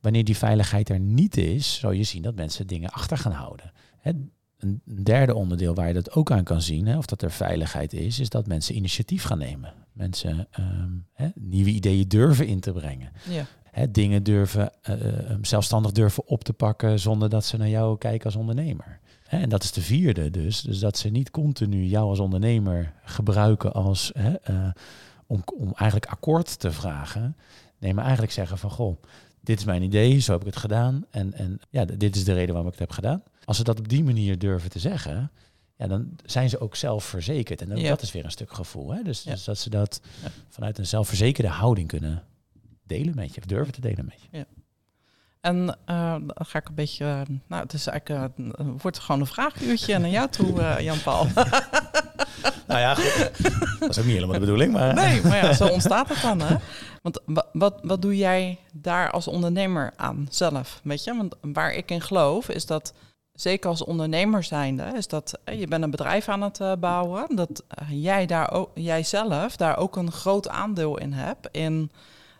[0.00, 3.72] Wanneer die veiligheid er niet is, zal je zien dat mensen dingen achter gaan houden.
[3.98, 4.12] Hè?
[4.56, 7.92] Een derde onderdeel waar je dat ook aan kan zien, hè, of dat er veiligheid
[7.92, 9.74] is, is dat mensen initiatief gaan nemen.
[9.92, 13.12] Mensen ehm, hè, nieuwe ideeën durven in te brengen.
[13.28, 13.46] Ja.
[13.76, 17.98] Hè, dingen durven, eh, eh, zelfstandig durven op te pakken zonder dat ze naar jou
[17.98, 18.98] kijken als ondernemer.
[19.22, 20.60] Hè, en dat is de vierde dus.
[20.60, 24.68] Dus dat ze niet continu jou als ondernemer gebruiken als, hè, eh,
[25.26, 27.36] om, om eigenlijk akkoord te vragen.
[27.78, 29.02] Nee, maar eigenlijk zeggen van, goh,
[29.40, 31.04] dit is mijn idee, zo heb ik het gedaan.
[31.10, 33.22] En, en ja, dit is de reden waarom ik het heb gedaan.
[33.44, 35.30] Als ze dat op die manier durven te zeggen,
[35.76, 37.62] ja, dan zijn ze ook zelfverzekerd.
[37.62, 37.88] En ook Ja.
[37.88, 38.92] dat is weer een stuk gevoel.
[38.92, 39.02] Hè?
[39.02, 39.30] Dus, Ja.
[39.30, 40.28] dus dat ze dat Ja.
[40.48, 42.22] vanuit een zelfverzekerde houding kunnen
[42.86, 44.46] delen met je, of durven te delen met je.
[45.40, 47.04] En eh, dan ga ik een beetje...
[47.04, 48.32] eh, nou, het is eigenlijk...
[48.56, 51.26] het wordt gewoon een vraaguurtje naar jou toe, Jan-Paul.
[52.66, 53.30] Nou ja, goed.
[53.80, 54.94] dat is ook niet helemaal de bedoeling, maar...
[54.94, 56.56] Nee, maar ja, zo ontstaat het dan, hè?
[57.02, 61.16] Want wa- wat, wat doe jij daar als ondernemer aan zelf, weet je?
[61.16, 62.94] Want waar ik in geloof is dat,
[63.32, 68.26] zeker als ondernemer zijnde, is dat je bent een bedrijf aan het bouwen, dat jij
[68.26, 71.90] daar ook, jij zelf daar ook een groot aandeel in hebt, in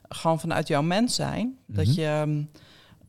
[0.09, 2.01] gewoon vanuit jouw mens zijn, dat Mhm.
[2.01, 2.07] je...
[2.07, 2.43] ehm,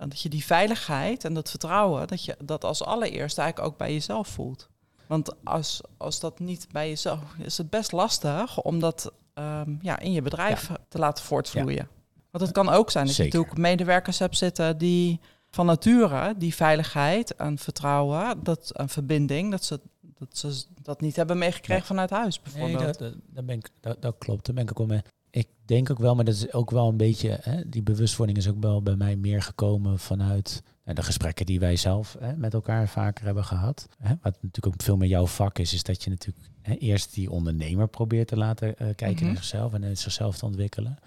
[0.07, 3.93] dat je die veiligheid en dat vertrouwen, dat je dat als allereerst eigenlijk ook bij
[3.93, 4.69] jezelf voelt.
[5.07, 9.99] Want als, als dat niet bij jezelf is, het best lastig om dat ehm, ja,
[9.99, 11.87] in je bedrijf te laten voortvloeien.
[12.31, 13.31] Want het kan ook zijn dat Zeker.
[13.31, 19.51] je natuurlijk medewerkers hebt zitten die van nature die veiligheid en vertrouwen, dat een verbinding,
[19.51, 19.79] dat ze
[20.17, 22.05] dat, ze dat niet hebben meegekregen Nee.
[22.05, 22.99] vanuit huis Nee, bijvoorbeeld.
[22.99, 25.01] dat, dat, dat, ben ik, dat, dat klopt, daar ben ik ook wel mee.
[25.29, 28.47] Ik denk ook wel, maar dat is ook wel een beetje, hè, die bewustwording is
[28.47, 32.53] ook wel bij mij meer gekomen vanuit nou, de gesprekken die wij zelf hè, met
[32.53, 33.87] elkaar vaker hebben gehad.
[33.97, 37.13] Hè, wat natuurlijk ook veel meer jouw vak is, is dat je natuurlijk hè, eerst
[37.13, 39.25] die ondernemer probeert te laten eh, kijken Mhm.
[39.25, 40.97] naar zichzelf en zichzelf te ontwikkelen.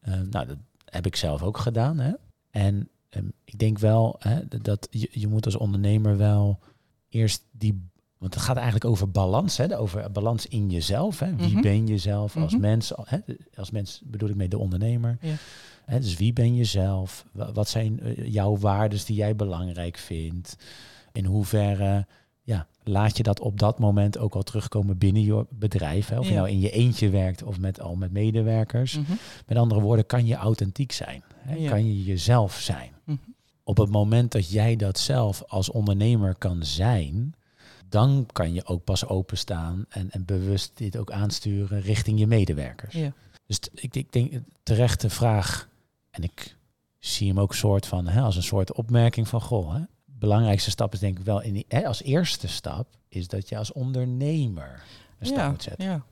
[0.00, 1.98] Eh, nou, dat heb ik zelf ook gedaan.
[1.98, 2.12] Hè.
[2.50, 6.58] En ehm, ik denk wel hè, dat je, je moet als ondernemer wel
[7.08, 7.90] eerst die
[8.22, 9.78] want het gaat eigenlijk over balans, hè?
[9.78, 11.18] over balans in jezelf.
[11.18, 11.36] Hè?
[11.36, 11.60] Wie Mhm.
[11.62, 12.60] ben je zelf als Mhm.
[12.60, 12.92] mens?
[13.04, 13.18] Hè?
[13.54, 15.18] Als mens bedoel ik mee de ondernemer.
[15.20, 15.34] Ja.
[15.84, 16.00] Hè?
[16.00, 17.24] Dus wie ben je zelf?
[17.32, 20.56] Wa- Wat zijn eh, jouw waarden die jij belangrijk vindt?
[21.12, 22.06] In hoeverre
[22.42, 26.08] ja, laat je dat op dat moment ook al terugkomen binnen je bedrijf?
[26.08, 26.18] Hè?
[26.18, 26.38] Of je Ja.
[26.38, 28.98] nou in je eentje werkt of met, al met medewerkers.
[28.98, 29.12] Mhm.
[29.46, 31.22] Met andere woorden, kan je authentiek zijn?
[31.36, 31.54] Hè?
[31.54, 31.70] Ja.
[31.70, 32.90] Kan je jezelf zijn?
[33.04, 33.16] Mhm.
[33.64, 37.34] Op het moment dat jij dat zelf als ondernemer kan zijn,
[37.92, 42.94] dan kan je ook pas openstaan en, en bewust dit ook aansturen richting je medewerkers.
[42.94, 43.12] Ja.
[43.46, 45.68] Dus t- ik, ik denk terechte vraag,
[46.10, 46.56] en ik
[46.98, 49.74] zie hem ook soort van hè, als een soort opmerking van goh.
[49.74, 53.48] Hè, belangrijkste stap is denk ik wel in die, hè, als eerste stap is dat
[53.48, 54.82] je als ondernemer
[55.18, 55.84] een stap ja, moet zetten.
[55.84, 56.04] ja.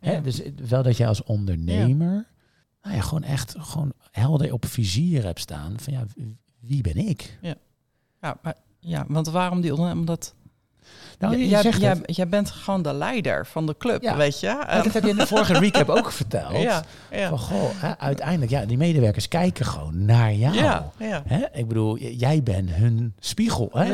[0.00, 0.20] Hè, Ja.
[0.20, 2.26] dus het- wel dat je als ondernemer
[2.82, 6.04] nou ja, gewoon echt gewoon helder op vizier hebt staan van ja,
[6.60, 7.38] wie- ben ik?
[8.20, 10.00] Ja, maar, ja, want waarom die ondernemer?
[10.00, 10.34] Omdat
[11.18, 14.16] Nou, jij, zegt jij, bent gewoon de leider van de club, Ja.
[14.16, 14.64] weet je?
[14.70, 16.56] Dat heb je in de vorige recap ook verteld.
[16.56, 16.82] ja.
[17.28, 20.82] Van goh, hè, uiteindelijk, ja, die medewerkers kijken gewoon naar jou.
[21.26, 21.44] Hè?
[21.52, 23.68] Ik bedoel, jij bent hun spiegel.
[23.72, 23.84] Hè?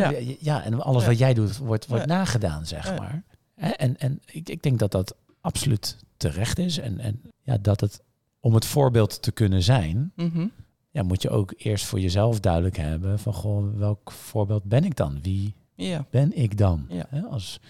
[0.40, 0.64] Ja.
[0.64, 3.22] En alles wat jij doet, wordt, wordt nagedaan, zeg maar.
[3.54, 3.68] Hè?
[3.70, 6.78] En, en ik, ik denk dat dat absoluut terecht is.
[6.78, 8.00] En, en ja, dat het,
[8.40, 10.46] om het voorbeeld te kunnen zijn, Mhm.
[10.90, 14.96] ja, moet je ook eerst voor jezelf duidelijk hebben van, goh, welk voorbeeld ben ik
[14.96, 15.18] dan?
[15.22, 15.54] Wie
[15.88, 16.05] ja.
[16.11, 16.87] ben ik dan?
[16.88, 17.07] Ja.
[17.31, 17.61] Als,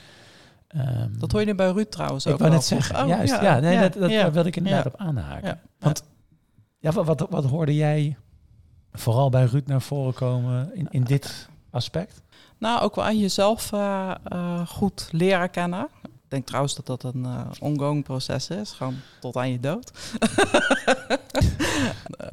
[0.69, 3.09] ehm, Dat hoor je nu bij Ruud trouwens ik ook wou wel net zeggen, Oh,
[3.09, 3.41] juist.
[3.41, 5.61] Ja, nee, dat, dat daar wilde ik inderdaad op aanhaken.
[5.79, 6.03] Want
[6.79, 8.17] ja, wat, wat, wat hoorde jij
[8.93, 12.23] vooral bij Ruud naar voren komen in, in dit aspect?
[12.59, 15.89] Nou, ook wel aan jezelf eh, eh, goed leren kennen.
[16.33, 19.93] Ik denk trouwens dat dat een eh, ongoing proces is, gewoon tot aan je dood.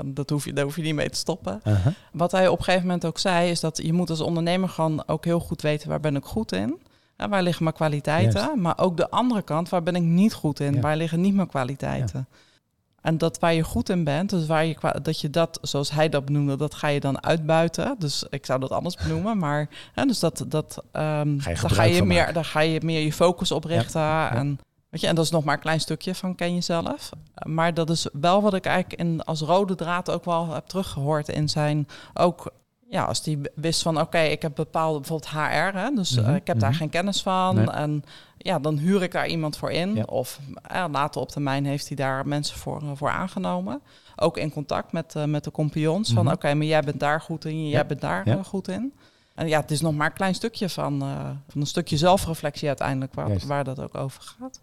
[0.05, 1.61] Dat hoef je, daar hoef je niet mee te stoppen.
[1.63, 1.93] Uh-huh.
[2.11, 5.03] Wat hij op een gegeven moment ook zei, is dat je moet als ondernemer gewoon
[5.07, 6.79] ook heel goed weten waar ben ik goed in.
[7.17, 8.39] Ja, waar liggen mijn kwaliteiten?
[8.39, 8.55] Juist.
[8.55, 10.73] Maar ook de andere kant, waar ben ik niet goed in?
[10.73, 10.79] Ja.
[10.79, 12.27] Waar liggen niet mijn kwaliteiten?
[13.01, 15.91] En dat waar je goed in bent, dus waar je qua- dat je dat, zoals
[15.91, 17.95] hij dat benoemde, dat ga je dan uitbuiten.
[17.99, 21.69] Dus ik zou dat anders benoemen, maar hè, dus dat, dat Ga ehm je daar
[21.69, 24.29] ga je meer, daar ga je meer je focus op richten.
[24.31, 24.59] En
[24.89, 27.09] weet je, en dat is nog maar een klein stukje van ken jezelf.
[27.45, 31.29] Maar dat is wel wat ik eigenlijk in, als rode draad ook wel heb teruggehoord
[31.29, 32.51] in zijn ook.
[32.91, 36.35] Ja, als die wist van oké, ik heb bepaalde bijvoorbeeld HR, hè, dus eh, Mhm,
[36.35, 36.79] ik heb daar mhm.
[36.79, 37.55] geen kennis van.
[37.55, 37.69] Nee.
[37.69, 38.03] En
[38.37, 39.95] ja, dan huur ik daar iemand voor in.
[39.95, 40.03] Ja.
[40.03, 43.81] Of eh, later op termijn heeft hij daar mensen voor, eh, voor aangenomen.
[44.15, 46.11] Ook in contact met, met de compagnons.
[46.13, 46.33] Van Mhm.
[46.33, 47.85] oké, maar jij bent daar goed in, jij Ja.
[47.85, 48.43] bent daar Ja.
[48.43, 48.93] goed in.
[49.35, 50.99] En ja, het is nog maar een klein stukje van,
[51.47, 53.45] van een stukje zelfreflectie uiteindelijk, waar, Juist.
[53.45, 54.59] waar dat ook over gaat.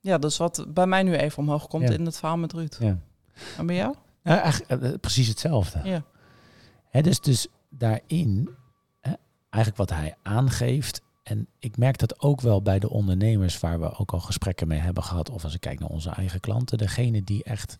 [0.00, 2.76] Ja, dus wat bij mij nu even omhoog komt in het verhaal met Ruud.
[2.80, 2.96] Ja.
[3.56, 3.94] En bij jou?
[4.22, 4.54] Eh,
[5.00, 5.80] precies hetzelfde.
[5.84, 6.02] Ja.
[6.90, 8.48] Hè, dus, dus daarin,
[9.00, 9.12] hè,
[9.50, 13.96] eigenlijk wat hij aangeeft, en ik merk dat ook wel bij de ondernemers waar we
[13.96, 17.24] ook al gesprekken mee hebben gehad, of als ik kijk naar onze eigen klanten, degene
[17.24, 17.74] die echt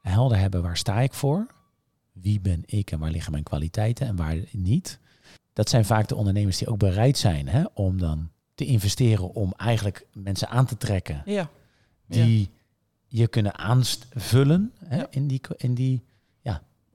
[0.00, 1.46] helder hebben waar sta ik voor,
[2.12, 4.98] wie ben ik en waar liggen mijn kwaliteiten en waar niet.
[5.52, 9.52] Dat zijn vaak de ondernemers die ook bereid zijn hè, om dan te investeren om
[9.56, 11.50] eigenlijk mensen aan te trekken Ja.
[12.06, 12.50] die
[13.06, 15.06] je kunnen aanvullen hè, Ja.
[15.10, 16.02] in die, in die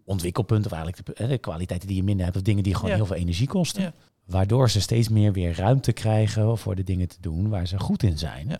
[0.05, 2.89] ontwikkelpunten, of eigenlijk de, hè, de kwaliteiten die je minder hebt, of dingen die gewoon
[2.89, 2.95] Ja.
[2.95, 3.81] heel veel energie kosten.
[3.83, 3.91] Ja.
[4.25, 8.03] Waardoor ze steeds meer weer ruimte krijgen voor de dingen te doen waar ze goed
[8.03, 8.47] in zijn.
[8.49, 8.57] Ja.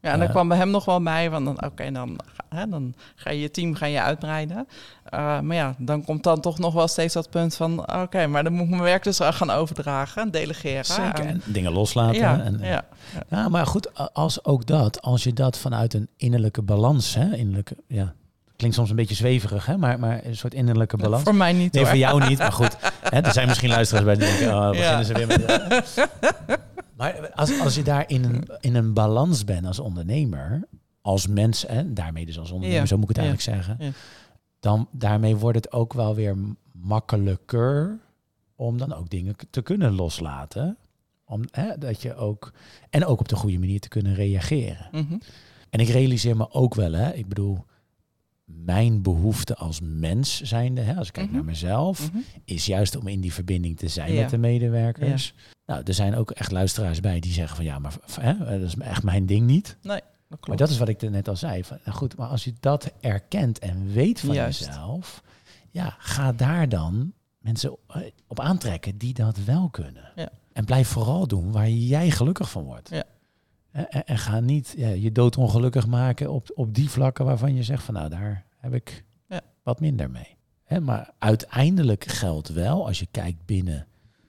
[0.00, 0.32] Ja, en dan Eh.
[0.34, 3.74] kwam bij hem nog wel bij, dan, oké, dan, hè, dan ga je je team
[3.74, 4.66] ga je uitbreiden.
[5.04, 8.44] Eh, maar ja, dan komt dan toch nog wel steeds dat punt van, oké, maar
[8.44, 10.84] dan moet ik mijn werk dus gaan overdragen en delegeren.
[10.84, 11.14] Zeker.
[11.14, 12.16] En- En dingen loslaten.
[12.20, 12.84] ja, en, ja,
[13.30, 17.76] Ja, maar goed, als ook dat, als je dat vanuit een innerlijke balans, hè, innerlijke,
[17.88, 18.14] ja,
[18.56, 21.22] klinkt soms een beetje zweverig, hè, maar, maar een soort innerlijke balans.
[21.22, 21.90] voor mij niet Nee, hoor.
[21.92, 22.76] voor jou niet, maar goed.
[23.02, 25.02] Hè, er zijn misschien luisteraars bij die denken, oh, beginnen Ja.
[25.02, 25.70] ze weer met...
[26.96, 30.68] maar als, als je daar in een, in een balans bent als ondernemer,
[31.02, 32.86] als mens, en daarmee dus als ondernemer, Ja.
[32.88, 33.30] zo moet ik het Ja.
[33.30, 33.94] eigenlijk zeggen,
[34.60, 36.36] dan daarmee wordt het ook wel weer
[36.72, 37.98] makkelijker
[38.56, 40.76] om dan ook dingen te kunnen loslaten.
[41.24, 42.52] Om, hè, dat je ook,
[42.90, 44.88] en ook op de goede manier te kunnen reageren.
[44.92, 45.16] Mhm.
[45.70, 47.64] En ik realiseer me ook wel, hè, ik bedoel,
[48.46, 51.34] mijn behoefte als mens zijnde, hè, als ik kijk Mhm.
[51.34, 52.18] naar mezelf, Mhm.
[52.44, 54.20] is juist om in die verbinding te zijn Ja.
[54.20, 55.34] met de medewerkers.
[55.66, 58.74] Nou, er zijn ook echt luisteraars bij die zeggen van ja, maar hè, dat is
[58.76, 59.76] echt mijn ding niet.
[59.82, 60.46] Dat klopt.
[60.48, 61.64] Maar dat is wat ik er net al zei.
[61.64, 64.64] Van, nou goed, maar als je dat erkent en weet van Juist.
[64.66, 65.22] jezelf,
[65.70, 70.10] ja, ga daar dan mensen eh, op aantrekken die dat wel kunnen.
[70.16, 70.28] Ja.
[70.52, 72.88] En blijf vooral doen waar jij gelukkig van wordt.
[72.90, 73.04] Ja.
[74.04, 77.82] En, ga niet ja, je dood ongelukkig maken op, op die vlakken waarvan je zegt
[77.82, 79.40] van nou, daar heb ik Ja.
[79.62, 80.36] wat minder mee.
[80.64, 83.86] Hè, maar uiteindelijk geldt wel, als je kijkt binnen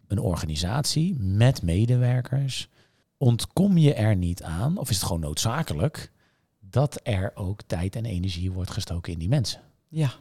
[0.07, 2.69] een organisatie met medewerkers,
[3.17, 6.11] ontkom je er niet aan, of is het gewoon noodzakelijk,
[6.59, 9.61] dat er ook tijd en energie wordt gestoken in die mensen.
[9.87, 10.11] Ja,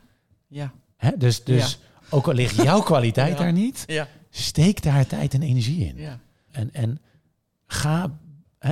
[0.47, 1.11] ja, Hè?
[1.17, 1.79] Dus, dus
[2.11, 5.97] ook al ligt jouw kwaliteit daar niet, ja, steek daar tijd en energie in.
[5.97, 6.21] ja.
[6.51, 7.01] En, en
[7.67, 8.19] ga,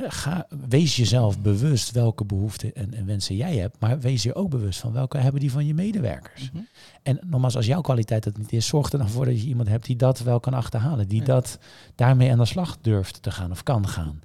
[0.09, 4.51] ga, wees jezelf bewust welke behoeften en, en wensen jij hebt, maar wees je ook
[4.51, 6.51] bewust van welke hebben die van je medewerkers.
[6.53, 6.63] Mhm.
[7.03, 9.69] En nogmaals, als jouw kwaliteit dat niet is, zorg er dan voor dat je iemand
[9.69, 11.25] hebt die dat wel kan achterhalen, die Ja.
[11.27, 11.59] dat
[11.95, 14.21] daarmee aan de slag durft te gaan of kan gaan.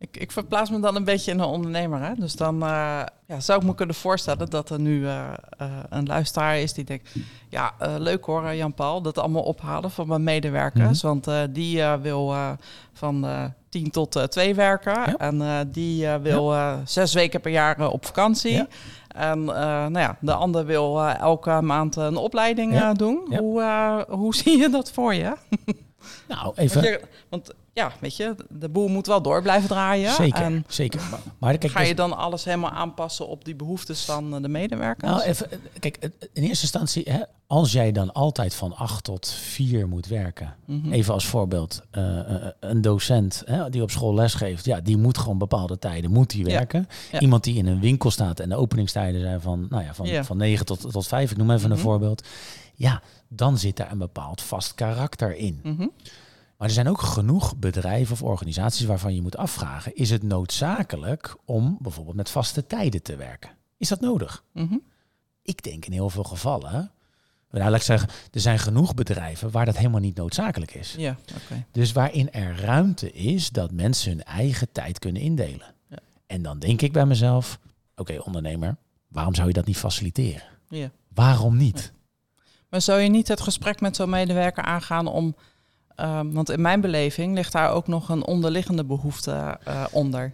[0.00, 2.02] Ik, ik verplaats me dan een beetje in een ondernemer.
[2.02, 2.14] Hè?
[2.14, 6.06] Dus dan eh, ja, zou ik me kunnen voorstellen dat er nu eh, eh, een
[6.06, 7.14] luisteraar is die denkt...
[7.48, 11.02] ja, leuk hoor, Jan-Paul, dat allemaal ophalen van mijn medewerkers.
[11.02, 12.34] Want eh, die wil
[12.92, 13.26] van
[13.68, 14.92] 10 tot eh 2 werken.
[14.92, 15.14] Ja.
[15.16, 16.54] En eh, die eh, wil
[16.84, 18.52] zes weken per jaar op vakantie.
[18.52, 18.66] Ja.
[19.08, 23.34] En nou ja, de ander wil elke maand een opleiding doen.
[23.38, 25.32] Hoe, hoe zie je dat voor je?
[26.28, 26.82] Nou, even.
[26.82, 30.12] Want, je- want ja, weet je, de boel moet wel door blijven draaien.
[30.12, 31.00] zeker, En zeker.
[31.10, 34.42] Maar, maar kijk, ga je dus- dan alles helemaal aanpassen op die behoeftes van eh,
[34.42, 35.10] de medewerkers?
[35.10, 35.98] Nou, even, eh, kijk,
[36.32, 40.54] in eerste instantie, hè, als jij dan altijd van 8 tot 4 moet werken.
[40.64, 40.92] Mhm.
[40.92, 42.02] Even als voorbeeld, eh,
[42.60, 46.44] een docent hè, die op school lesgeeft, ja, die moet gewoon bepaalde tijden moet die
[46.44, 46.88] werken.
[47.12, 47.20] Ja.
[47.20, 50.24] Iemand die in een winkel staat en de openingstijden zijn van, nou ja, van, Ja.
[50.24, 51.72] van 9 tot, tot 5, ik noem even Mhm.
[51.72, 52.26] een voorbeeld.
[52.74, 55.60] Ja, dan zit daar een bepaald vast karakter in.
[55.62, 55.86] Mhm.
[56.58, 61.36] Maar er zijn ook genoeg bedrijven of organisaties waarvan je moet afvragen, is het noodzakelijk
[61.44, 63.50] om bijvoorbeeld met vaste tijden te werken?
[63.76, 64.44] Is dat nodig?
[64.52, 64.76] Mhm.
[65.42, 66.92] ik denk in heel veel gevallen.
[67.50, 70.94] Nou, laat ik zeggen, er zijn genoeg bedrijven waar dat helemaal niet noodzakelijk is.
[70.98, 71.64] Ja, oké.
[71.72, 75.74] Dus waarin er ruimte is dat mensen hun eigen tijd kunnen indelen.
[75.88, 75.98] Ja.
[76.26, 77.58] En dan denk ik bij mezelf,
[77.96, 78.76] oké ondernemer,
[79.08, 80.42] waarom zou je dat niet faciliteren?
[80.68, 80.90] Ja.
[81.14, 81.92] Waarom niet?
[82.68, 85.36] Maar zou je niet het gesprek met zo'n medewerker aangaan om...
[85.98, 90.32] ehm, want in mijn beleving ligt daar ook nog een onderliggende behoefte eh, onder.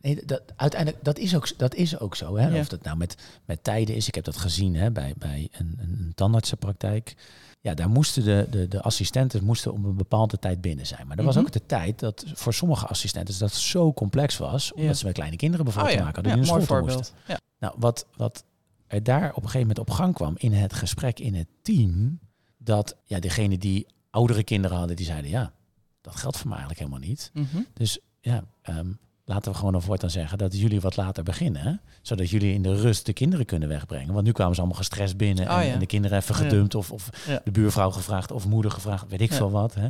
[0.00, 2.36] Nee, dat, uiteindelijk, dat is ook, dat is ook zo.
[2.36, 2.48] Hè?
[2.48, 2.60] Ja.
[2.60, 4.08] Of dat nou met, met tijden is.
[4.08, 7.14] Ik heb dat gezien hè, bij, bij een, een tandartsenpraktijk.
[7.60, 11.06] Ja, daar moesten de, de, de assistenten moesten om een bepaalde tijd binnen zijn.
[11.06, 11.44] Maar er was Mhm.
[11.44, 14.72] ook de tijd dat voor sommige assistenten dat zo complex was.
[14.72, 14.94] Omdat Ja.
[14.94, 16.46] ze met kleine kinderen bijvoorbeeld Oh te ja, maken hadden.
[16.46, 17.12] ja, mooi voorbeeld.
[17.58, 18.44] Nou, wat, wat
[18.86, 22.18] er daar op een gegeven moment op gang kwam in het gesprek in het team.
[22.58, 25.52] Dat ja, degene die oudere kinderen hadden, die zeiden ja,
[26.00, 27.30] dat geldt voor mij eigenlijk helemaal niet.
[27.34, 27.62] Mhm.
[27.72, 28.88] Dus ja, ehm,
[29.24, 31.62] laten we gewoon een voortaan zeggen dat jullie wat later beginnen.
[31.62, 31.72] hè?
[32.02, 34.12] Zodat jullie in de rust de kinderen kunnen wegbrengen.
[34.14, 35.72] Want nu kwamen ze allemaal gestrest binnen en, Oh ja.
[35.72, 36.40] en de kinderen even Ja.
[36.42, 36.74] gedumpt.
[36.74, 37.40] Of, of Ja.
[37.44, 39.74] de buurvrouw gevraagd of moeder gevraagd, weet ik veel wat.
[39.74, 39.88] Hè?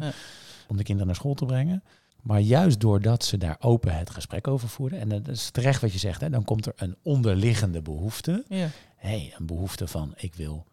[0.69, 1.83] Om de kinderen naar school te brengen.
[2.23, 5.01] Maar juist doordat ze daar open het gesprek over voerden.
[5.01, 6.21] En dat is terecht wat je zegt.
[6.21, 8.45] Hè, dan komt er een onderliggende behoefte.
[8.97, 10.65] Hey, een behoefte van ik wil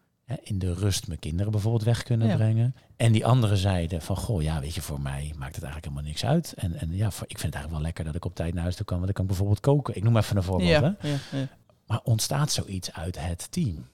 [0.42, 2.34] in de rust mijn kinderen bijvoorbeeld weg kunnen Ja.
[2.36, 2.74] brengen.
[2.96, 6.02] En die andere zeiden van goh, ja, weet je, voor mij maakt het eigenlijk helemaal
[6.10, 6.52] niks uit.
[6.56, 8.62] En, en ja, voor, ik vind het eigenlijk wel lekker dat ik op tijd naar
[8.62, 9.96] huis toe kan, want dan kan ik bijvoorbeeld koken.
[9.96, 10.82] Ik noem even een voorbeeld.
[10.82, 11.08] Hè?
[11.08, 11.16] Ja.
[11.32, 11.46] Ja.
[11.86, 13.86] Maar ontstaat zoiets uit het team?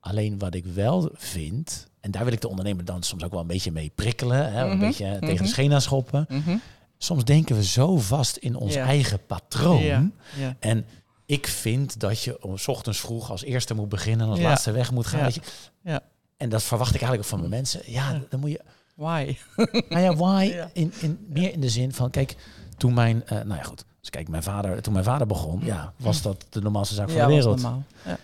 [0.00, 3.40] Alleen wat ik wel vind, en daar wil ik de ondernemer dan soms ook wel
[3.40, 4.78] een beetje mee prikkelen, hè, een Mhm.
[4.86, 5.42] beetje tegen Mhm.
[5.42, 6.26] de schena schoppen.
[6.28, 6.56] Mhm.
[6.98, 10.12] Soms denken we zo vast in ons eigen patroon.
[10.58, 10.84] En
[11.26, 14.48] ik vind dat je om 's ochtends vroeg als eerste moet beginnen en als Ja.
[14.48, 15.18] laatste weg moet gaan.
[15.18, 15.24] Ja.
[15.24, 15.40] weet je.
[15.82, 16.00] Ja.
[16.36, 17.80] En dat verwacht ik eigenlijk ook van mijn mensen.
[17.84, 18.60] Ja, dan moet je.
[18.94, 19.36] Why?
[19.88, 20.64] Nou ja, why?
[20.72, 22.36] In, in, meer in de zin van, kijk,
[22.76, 25.92] toen mijn, eh, nou ja goed, dus kijk, mijn vader, toen mijn vader begon, ja,
[25.96, 27.60] was dat de normaalste zaak van de wereld.
[27.60, 27.82] normaal.
[28.04, 28.18] Ja.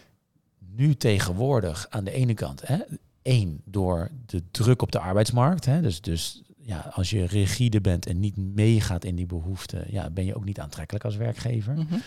[0.74, 2.78] Nu tegenwoordig aan de ene kant, hè,
[3.22, 8.06] één door de druk op de arbeidsmarkt, hè, dus, dus ja, als je rigide bent
[8.06, 11.74] en niet meegaat in die behoeften, ja, ben je ook niet aantrekkelijk als werkgever.
[11.74, 11.98] Mhm.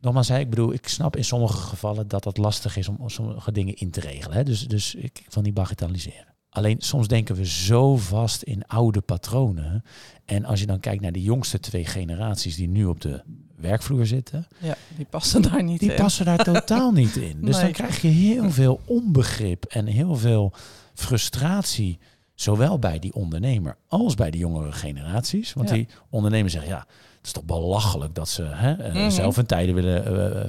[0.00, 3.08] Nogmaals, hè, ik bedoel, ik snap in sommige gevallen dat dat lastig is om, om
[3.08, 4.36] sommige dingen in te regelen.
[4.36, 4.42] Hè.
[4.42, 6.34] Dus, dus ik, ik wil niet bagatelliseren.
[6.48, 9.84] Alleen soms denken we zo vast in oude patronen.
[10.24, 13.22] En als je dan kijkt naar de jongste twee generaties die nu op de
[13.56, 15.96] werkvloer zitten, ja, die passen daar niet die in.
[15.96, 17.40] passen daar totaal niet in.
[17.46, 20.52] Dus dan krijg je heel veel onbegrip en heel veel
[20.94, 21.98] frustratie.
[22.34, 25.52] Zowel bij die ondernemer als bij de jongere generaties.
[25.52, 25.74] Want Ja.
[25.74, 26.78] die ondernemers zeggen, ja,
[27.16, 29.10] het is toch belachelijk dat ze hè, eh, Mhm.
[29.10, 30.04] zelf hun tijden willen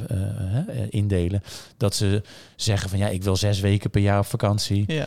[0.10, 1.42] eh, eh, indelen.
[1.78, 2.22] Dat ze
[2.56, 4.84] zeggen van ja, ik wil zes weken per jaar op vakantie.
[4.88, 5.06] Ja.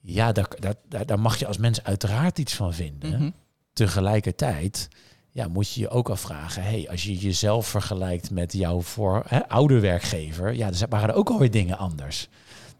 [0.00, 3.10] Ja, daar, daar, daar, daar mag je als mens uiteraard iets van vinden.
[3.10, 3.30] Mhm.
[3.72, 4.88] Tegelijkertijd
[5.30, 9.48] ja, moet je je ook afvragen, hey, als je jezelf vergelijkt met jouw voor, hè,
[9.48, 12.28] oude werkgever, ja, dan waren er ook alweer dingen anders.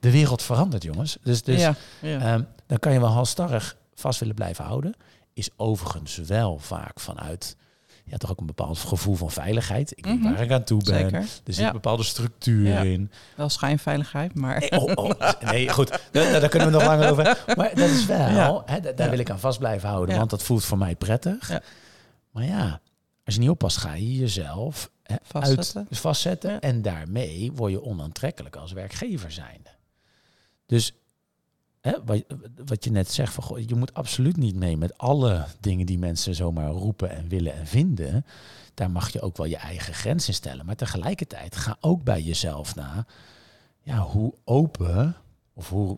[0.06, 1.16] De wereld verandert, jongens.
[1.22, 1.74] Dus, dus ja.
[2.00, 2.20] Ja.
[2.20, 4.94] Ehm, dan kan je wel halstarrig vast willen blijven houden.
[5.32, 7.56] Is overigens wel vaak vanuit
[8.04, 9.92] ja, toch ook een bepaald gevoel van veiligheid.
[9.98, 10.32] Ik weet Mhm.
[10.32, 10.94] waar ik aan toe ben.
[10.98, 11.14] Zeker.
[11.20, 11.66] Er zit Ja.
[11.66, 12.80] een bepaalde structuur Ja.
[12.80, 13.10] in.
[13.36, 14.58] Wel schijnveiligheid, maar...
[14.60, 17.44] Nee, oh, oh, nee goed, daar, daar kunnen we nog langer over.
[17.56, 18.62] Maar dat is wel, Ja.
[18.66, 20.16] hè, da- daar wil ik aan vast blijven houden.
[20.16, 21.48] Want dat voelt voor mij prettig.
[21.48, 21.60] Ja.
[22.30, 22.80] Maar ja,
[23.24, 25.86] als je niet oppast, ga je jezelf hè, Vastzetten.
[25.90, 26.60] Uit, vastzetten.
[26.60, 29.70] En daarmee word je onaantrekkelijk als werkgever zijnde.
[30.66, 30.92] Dus
[31.80, 32.24] hè, wat,
[32.66, 35.98] wat je net zegt, van, goh, je moet absoluut niet mee met alle dingen die
[35.98, 38.24] mensen zomaar roepen en willen en vinden.
[38.74, 40.66] Daar mag je ook wel je eigen grens in stellen.
[40.66, 43.06] Maar tegelijkertijd ga ook bij jezelf na.
[43.82, 45.16] Ja, hoe open
[45.54, 45.96] of hoe,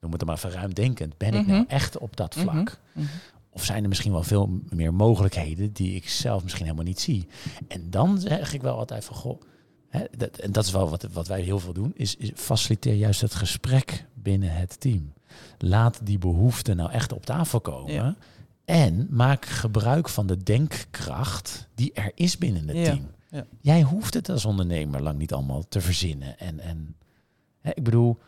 [0.00, 1.70] noem het maar verruimdenkend, ben ik nou Mhm.
[1.70, 2.78] echt op dat vlak?
[2.92, 3.06] Mhm.
[3.50, 7.26] Of zijn er misschien wel veel meer mogelijkheden die ik zelf misschien helemaal niet zie?
[7.68, 9.40] En dan zeg ik wel altijd van, goh,
[9.92, 12.94] hè, dat, en dat is wel wat, wat wij heel veel doen, is, is faciliteer
[12.94, 15.12] juist het gesprek binnen het team.
[15.58, 17.92] Laat die behoeften nou echt op tafel komen.
[17.92, 18.16] Ja.
[18.64, 23.06] En maak gebruik van de denkkracht die er is binnen het Ja, team.
[23.30, 23.44] ja.
[23.60, 26.38] Jij hoeft het als ondernemer lang niet allemaal te verzinnen.
[26.38, 26.96] En, en
[27.60, 28.18] hè, ik bedoel,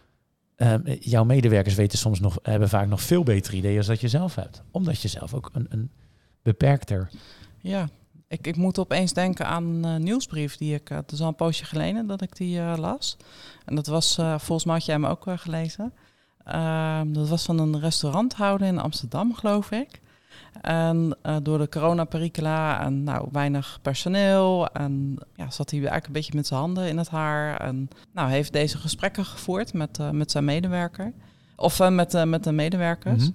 [0.57, 4.09] ehm, jouw medewerkers weten soms nog, hebben vaak nog veel betere ideeën dan dat je
[4.09, 4.63] zelf hebt.
[4.71, 5.91] Omdat je zelf ook een, een
[6.43, 7.11] beperkter.
[7.61, 7.89] Ja,
[8.35, 11.29] ik, ik moet opeens denken aan een eh, nieuwsbrief die ik, eh, het is al
[11.29, 13.17] een poosje geleden dat ik die eh, las.
[13.65, 15.93] En dat was, eh, volgens mij had jij hem ook gelezen.
[16.45, 20.03] Ehm, dat was van een restauranthouder in Amsterdam, geloof ik.
[20.61, 24.69] En door de coronaperikela en nou, weinig personeel.
[24.69, 27.61] En ja, zat hij eigenlijk een beetje met zijn handen in het haar.
[27.61, 31.13] En nou, heeft deze gesprekken gevoerd met, met zijn medewerker.
[31.57, 33.23] Of met, met de medewerkers.
[33.23, 33.35] -hmm.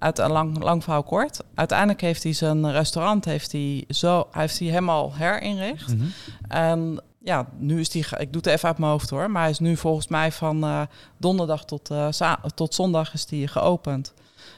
[0.00, 1.40] Uit een lang, lang verhaal kort.
[1.54, 5.88] Uiteindelijk heeft hij zijn restaurant heeft hij zo, heeft hij helemaal herinricht.
[5.88, 5.96] Mhm.
[5.96, 6.12] Mm -hmm.
[6.48, 9.50] En ja, nu is die, ik doe het even uit mijn hoofd hoor, maar hij
[9.50, 10.82] is nu volgens mij van uh,
[11.16, 14.14] donderdag tot, uh, tot zondag is die geopend.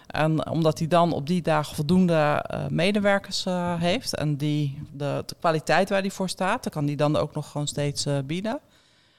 [0.07, 3.45] En omdat hij dan op die dagen voldoende uh, medewerkers
[3.79, 7.35] heeft en die, de, de, kwaliteit waar hij voor staat, dan kan hij dan ook
[7.35, 8.61] nog gewoon steeds bieden.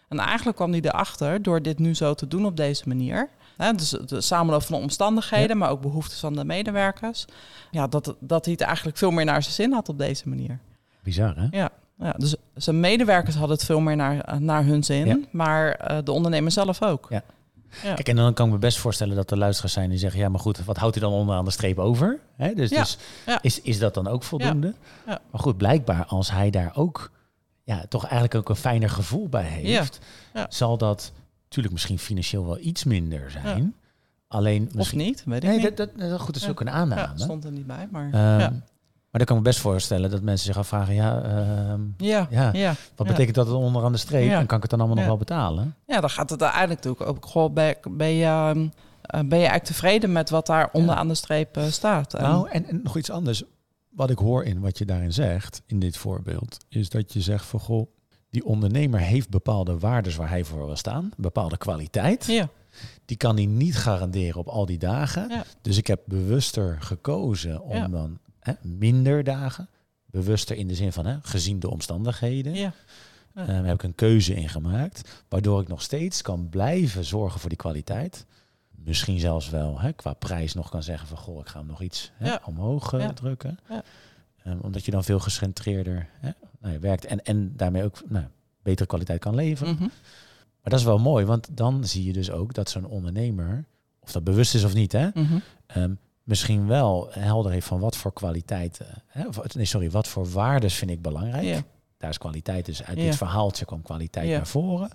[0.07, 3.29] En eigenlijk kwam hij erachter door dit nu zo te doen op deze manier.
[3.63, 5.55] Hè, dus de samenloop van de omstandigheden, ja.
[5.55, 7.25] maar ook behoeftes van de medewerkers.
[7.71, 10.59] Ja, dat, dat hij het eigenlijk veel meer naar zijn zin had op deze manier.
[11.03, 11.47] Bizar, hè?
[11.51, 11.69] Ja.
[11.99, 15.17] Ja, dus zijn medewerkers hadden het veel meer naar, naar hun zin, Ja.
[15.31, 17.07] maar eh, de ondernemer zelf ook.
[17.09, 17.23] Ja.
[17.83, 17.93] Ja.
[17.93, 20.19] Kijk, en dan kan ik me best voorstellen dat er luisteraars zijn die zeggen...
[20.19, 22.19] ja, maar goed, wat houdt hij dan onderaan de streep over?
[22.37, 23.39] Dus, Ja, dus ja.
[23.41, 24.73] Is, is dat dan ook voldoende?
[25.07, 25.19] Ja.
[25.31, 27.11] Maar goed, blijkbaar als hij daar ook...
[27.63, 29.99] ja, toch eigenlijk ook een fijner gevoel bij heeft...
[30.49, 31.11] Zal dat
[31.55, 33.75] natuurlijk misschien financieel wel iets minder zijn.
[34.27, 34.99] Alleen Of misschien...
[34.99, 35.77] niet, weet ik Nee, niet.
[35.77, 36.49] dat, dat, dat, goed, dat is Ja.
[36.49, 37.19] ook een ja, aanname.
[37.19, 38.37] stond er niet bij, maar ja.
[39.11, 40.93] Maar dan kan ik me best voorstellen dat mensen zich afvragen...
[40.93, 42.73] ja, ehm, Ja, ja, ja.
[42.95, 44.31] wat betekent dat onderaan de streep?
[44.31, 45.75] En kan ik het dan allemaal nog wel betalen?
[45.85, 47.53] Ja, dan gaat het uiteindelijk natuurlijk ook gewoon
[48.17, 48.59] je, ehm,
[49.01, 52.13] eh, ben je eigenlijk tevreden met wat daar onderaan de streep eh, staat.
[52.13, 53.43] En- Nou, en, en nog iets anders.
[53.89, 57.45] Wat ik hoor in wat je daarin zegt, in dit voorbeeld, is dat je zegt
[57.45, 57.87] van goh,
[58.33, 62.25] die ondernemer heeft bepaalde waarden waar hij voor wil staan, bepaalde kwaliteit.
[62.25, 62.49] ja,
[63.05, 65.29] Die kan hij niet garanderen op al die dagen.
[65.29, 65.43] Ja.
[65.61, 67.87] Dus ik heb bewuster gekozen om Ja.
[67.87, 69.69] dan hè, minder dagen,
[70.05, 72.73] bewuster in de zin van hè, gezien de omstandigheden, ja,
[73.33, 77.49] eh, heb ik een keuze in gemaakt, waardoor ik nog steeds kan blijven zorgen voor
[77.49, 78.25] die kwaliteit.
[78.71, 81.81] Misschien zelfs wel hè, qua prijs nog kan zeggen van goh, ik ga hem nog
[81.81, 83.59] iets hè, omhoog eh, drukken.
[83.69, 83.83] Ja.
[84.43, 86.29] Ehm, omdat je dan veel gecentreerder hè,
[86.63, 88.25] nou werkt en, en daarmee ook nou,
[88.61, 89.73] betere kwaliteit kan leveren.
[89.73, 89.81] mhm.
[90.61, 93.65] Maar dat is wel mooi, want dan zie je dus ook dat zo'n ondernemer,
[93.99, 95.37] of dat bewust is of niet, hè, Mhm.
[95.65, 95.93] ehm,
[96.23, 100.73] misschien wel helder heeft van wat voor kwaliteiten, hè, of, nee, sorry, wat voor waardes
[100.75, 101.43] vind ik belangrijk.
[101.97, 103.03] Daar is kwaliteit, dus uit Ja.
[103.03, 104.89] dit verhaaltje kwam kwaliteit naar voren.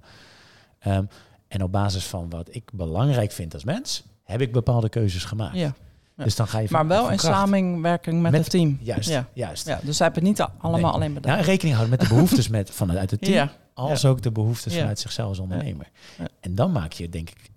[0.78, 1.04] Ehm,
[1.48, 5.56] en op basis van wat ik belangrijk vind als mens, heb ik bepaalde keuzes gemaakt.
[6.18, 6.24] Ja.
[6.24, 7.36] Dus dan ga je van- Maar wel in kracht.
[7.36, 8.78] samenwerking met, Met- het team.
[8.82, 9.26] Juist, Ja.
[9.32, 9.66] juist.
[9.66, 10.90] Ja, dus zij hebben het niet allemaal Nee.
[10.90, 11.44] alleen Ja, bedacht.
[11.44, 14.78] rekening houden met de behoeftes met, vanuit het team, Ja, als ook de behoeftes Ja.
[14.78, 15.86] vanuit zichzelf als ondernemer.
[16.18, 16.26] Ja.
[16.40, 17.50] En dan maak je denk ik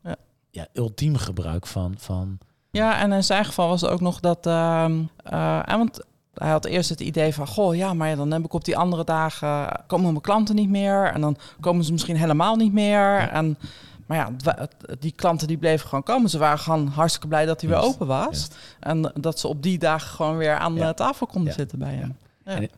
[0.52, 0.68] Ja.
[0.74, 2.38] ultiem gebruik van, van
[2.72, 4.46] Ja, en in zijn geval was het ook nog dat...
[4.46, 6.00] ehm eh, want
[6.34, 7.48] hij had eerst het idee van...
[7.48, 9.80] Goh, ja, maar dan heb ik op die andere dagen...
[9.88, 11.06] komen mijn klanten niet meer.
[11.14, 13.18] En dan komen ze misschien helemaal niet meer.
[13.30, 13.58] En,
[14.12, 14.68] maar ja,
[15.00, 16.30] die klanten die bleven gewoon komen.
[16.30, 18.48] Ze waren gewoon hartstikke blij dat hij weer open was.
[18.80, 22.16] En dat ze op die dagen gewoon weer aan de tafel konden zitten bij hem.
[22.44, 22.70] En-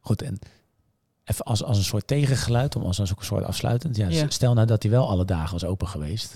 [0.00, 0.38] Goed, en
[1.24, 3.96] even als, als een soort tegengeluid, om als, een soort afsluitend.
[3.96, 4.28] Ja.
[4.28, 6.34] Stel nou dat hij wel alle dagen was open geweest.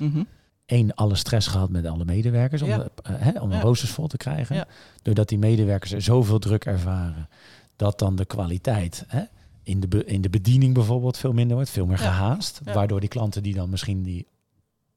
[0.66, 2.76] Eén, alle stress gehad met alle medewerkers om, Ja.
[2.78, 3.56] de, eh, hè, om Ja.
[3.56, 4.56] een roosters vol te krijgen.
[4.56, 4.66] Ja.
[5.02, 7.28] Doordat die medewerkers er zoveel druk ervaren,
[7.76, 9.22] dat dan de kwaliteit hè,
[9.62, 12.60] in, de in de bediening bijvoorbeeld veel minder wordt, veel meer gehaast.
[12.64, 14.26] Waardoor die klanten die dan misschien die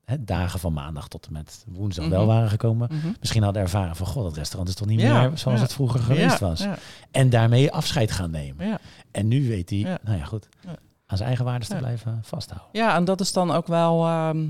[0.08, 2.14] hè, dagen van maandag tot en met woensdag Mhm.
[2.14, 3.08] wel waren gekomen, Mhm.
[3.20, 5.20] misschien hadden ervaren van god, dat restaurant is toch niet Ja.
[5.22, 5.64] meer zoals Ja.
[5.64, 6.66] het vroeger geweest Ja, was.
[7.12, 8.80] En daarmee afscheid gaan nemen.
[9.12, 10.48] En nu weet hij, nou ja goed,
[11.06, 12.70] aan zijn eigen waarden te blijven vasthouden.
[12.72, 14.06] Ja, en dat is dan ook wel.
[14.06, 14.48] ehm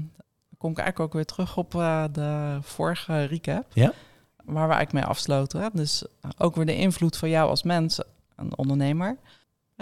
[0.57, 3.65] kom ik eigenlijk ook weer terug op eh, de vorige recap.
[3.73, 3.91] Ja.
[4.35, 5.61] Waar we eigenlijk mee afsloten.
[5.61, 5.67] Hè?
[5.73, 6.05] Dus
[6.37, 8.01] ook weer de invloed van jou als mens,
[8.35, 9.17] een ondernemer.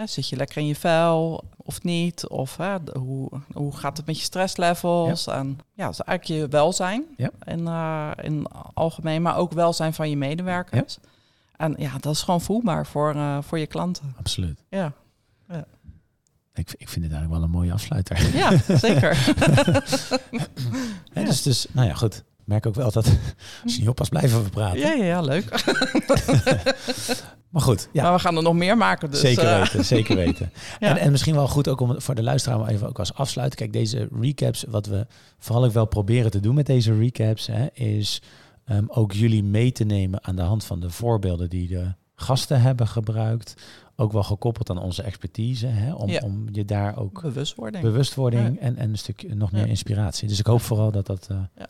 [0.04, 2.28] Zit je lekker in je vel of niet?
[2.28, 5.26] Of hè, hoe, hoe gaat het met je stresslevels?
[5.26, 7.30] En ja, is eigenlijk je welzijn Ja.
[7.44, 10.98] in, eh, in algemeen, maar ook welzijn van je medewerkers.
[11.56, 14.14] En ja, dat is gewoon voelbaar voor, eh, voor je klanten.
[14.18, 14.62] Absoluut.
[14.68, 14.92] Ja,
[16.54, 18.36] Ik, ik vind dit eigenlijk wel een mooie afsluiter.
[18.36, 19.16] ja zeker.
[21.12, 22.24] Hè, dus, dus, nou ja, goed.
[22.46, 23.06] Ik merk ook wel dat
[23.64, 24.78] als je niet oppast, blijven we praten.
[24.78, 25.44] Ja, ja, ja, leuk.
[27.50, 29.10] Maar goed, ja, Maar we gaan er nog meer maken.
[29.10, 30.50] Dus, zeker eh, weten, zeker weten.
[30.80, 30.88] Ja.
[30.88, 33.58] En, en misschien wel goed ook om voor de luisteraar maar even ook als afsluiten.
[33.58, 35.06] Kijk, deze recaps, wat we
[35.38, 38.22] vooral ook wel proberen te doen met deze recaps, hè, is
[38.64, 42.60] ehm, ook jullie mee te nemen aan de hand van de voorbeelden die de gasten
[42.60, 43.54] hebben gebruikt.
[43.96, 46.20] Ook wel gekoppeld aan onze expertise, hè, om, Ja.
[46.24, 47.82] om je daar ook bewustwording.
[47.84, 50.28] bewustwording en, en een stukje nog meer inspiratie.
[50.28, 51.26] Dus ik hoop vooral dat dat.
[51.30, 51.64] eh,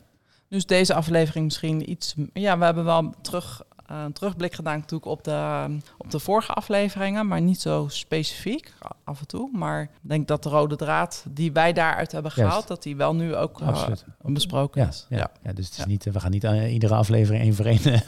[0.49, 2.15] Dus deze aflevering misschien iets...
[2.33, 5.67] Ja, we hebben wel terug, eh, een terugblik gedaan natuurlijk op de,
[5.97, 8.73] op de vorige afleveringen, maar niet zo specifiek
[9.03, 9.49] af en toe.
[9.53, 12.49] Maar ik denk dat de rode draad die wij daaruit hebben Juist.
[12.49, 14.05] gehaald, dat die wel nu ook absoluut.
[14.21, 15.05] besproken Ja, is.
[15.09, 15.53] ja, ja.
[15.53, 18.01] dus het is niet, eh, we gaan niet aan iedere aflevering één voor één nee,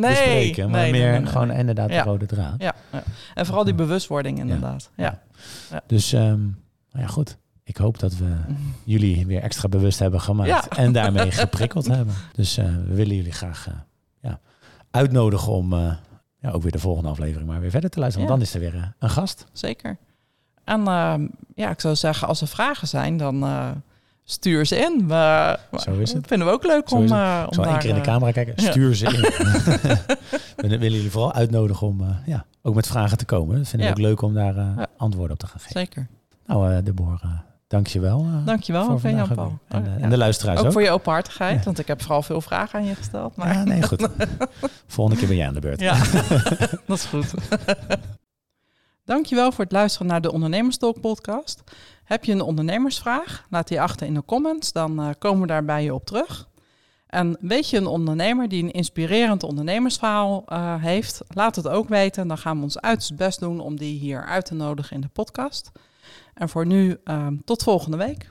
[0.00, 2.54] bespreken, maar nee, meer nee, gewoon inderdaad de rode draad.
[2.58, 3.02] Ja, ja.
[3.34, 4.90] En vooral die bewustwording inderdaad.
[4.96, 5.22] Ja.
[5.86, 6.40] Dus ehm,
[6.92, 7.38] nou ja, goed.
[7.70, 8.36] Ik hoop dat we
[8.84, 10.64] jullie weer extra bewust hebben gemaakt Ja.
[10.68, 12.14] en daarmee geprikkeld hebben.
[12.32, 13.74] Dus eh, we willen jullie graag eh,
[14.20, 14.40] ja,
[14.90, 15.92] uitnodigen om eh,
[16.40, 18.28] ja, ook weer de volgende aflevering maar weer verder te luisteren.
[18.28, 19.46] Want dan is er weer een gast.
[19.52, 19.98] Zeker.
[20.64, 23.44] En ehm, ja, ik zou zeggen, als er vragen zijn, dan
[24.24, 25.08] stuur ze in.
[25.08, 26.26] We, Zo is het.
[26.26, 28.54] Vinden we ook leuk Zo om, Ik om één keer in de camera kijken.
[28.56, 29.20] Stuur ze in.
[30.70, 33.56] we willen jullie vooral uitnodigen om ja, ook met vragen te komen.
[33.56, 35.80] Dat vinden we ook leuk om daar antwoorden op te gaan geven.
[35.80, 36.08] Zeker.
[36.46, 37.38] Nou, eh Deborah,
[37.70, 38.20] dank je wel.
[38.20, 39.58] eh, Dankjewel, voor Jan vandaag Paul.
[39.68, 40.02] En, eh, Ja.
[40.04, 40.72] en de luisteraars Ook ook.
[40.72, 41.64] voor je openhartigheid, Ja.
[41.64, 43.36] want ik heb vooral veel vragen aan je gesteld.
[43.36, 44.08] Maar Ja, nee, goed.
[44.86, 45.80] Volgende keer ben jij aan de beurt.
[45.80, 45.94] Ja,
[46.86, 47.34] dat is goed.
[49.04, 51.62] Dankjewel voor het luisteren naar de Ondernemerstalk podcast.
[52.04, 53.46] Heb je een ondernemersvraag?
[53.50, 56.48] Laat die achter in de comments, dan uh, komen we daar bij je op terug.
[57.06, 61.20] En weet je een ondernemer die een inspirerend ondernemersverhaal uh, heeft?
[61.28, 62.28] Laat het ook weten.
[62.28, 65.08] Dan gaan we ons uiterst best doen om die hier uit te nodigen in de
[65.08, 65.70] podcast.
[66.40, 68.26] En voor nu, uh, tot volgende week.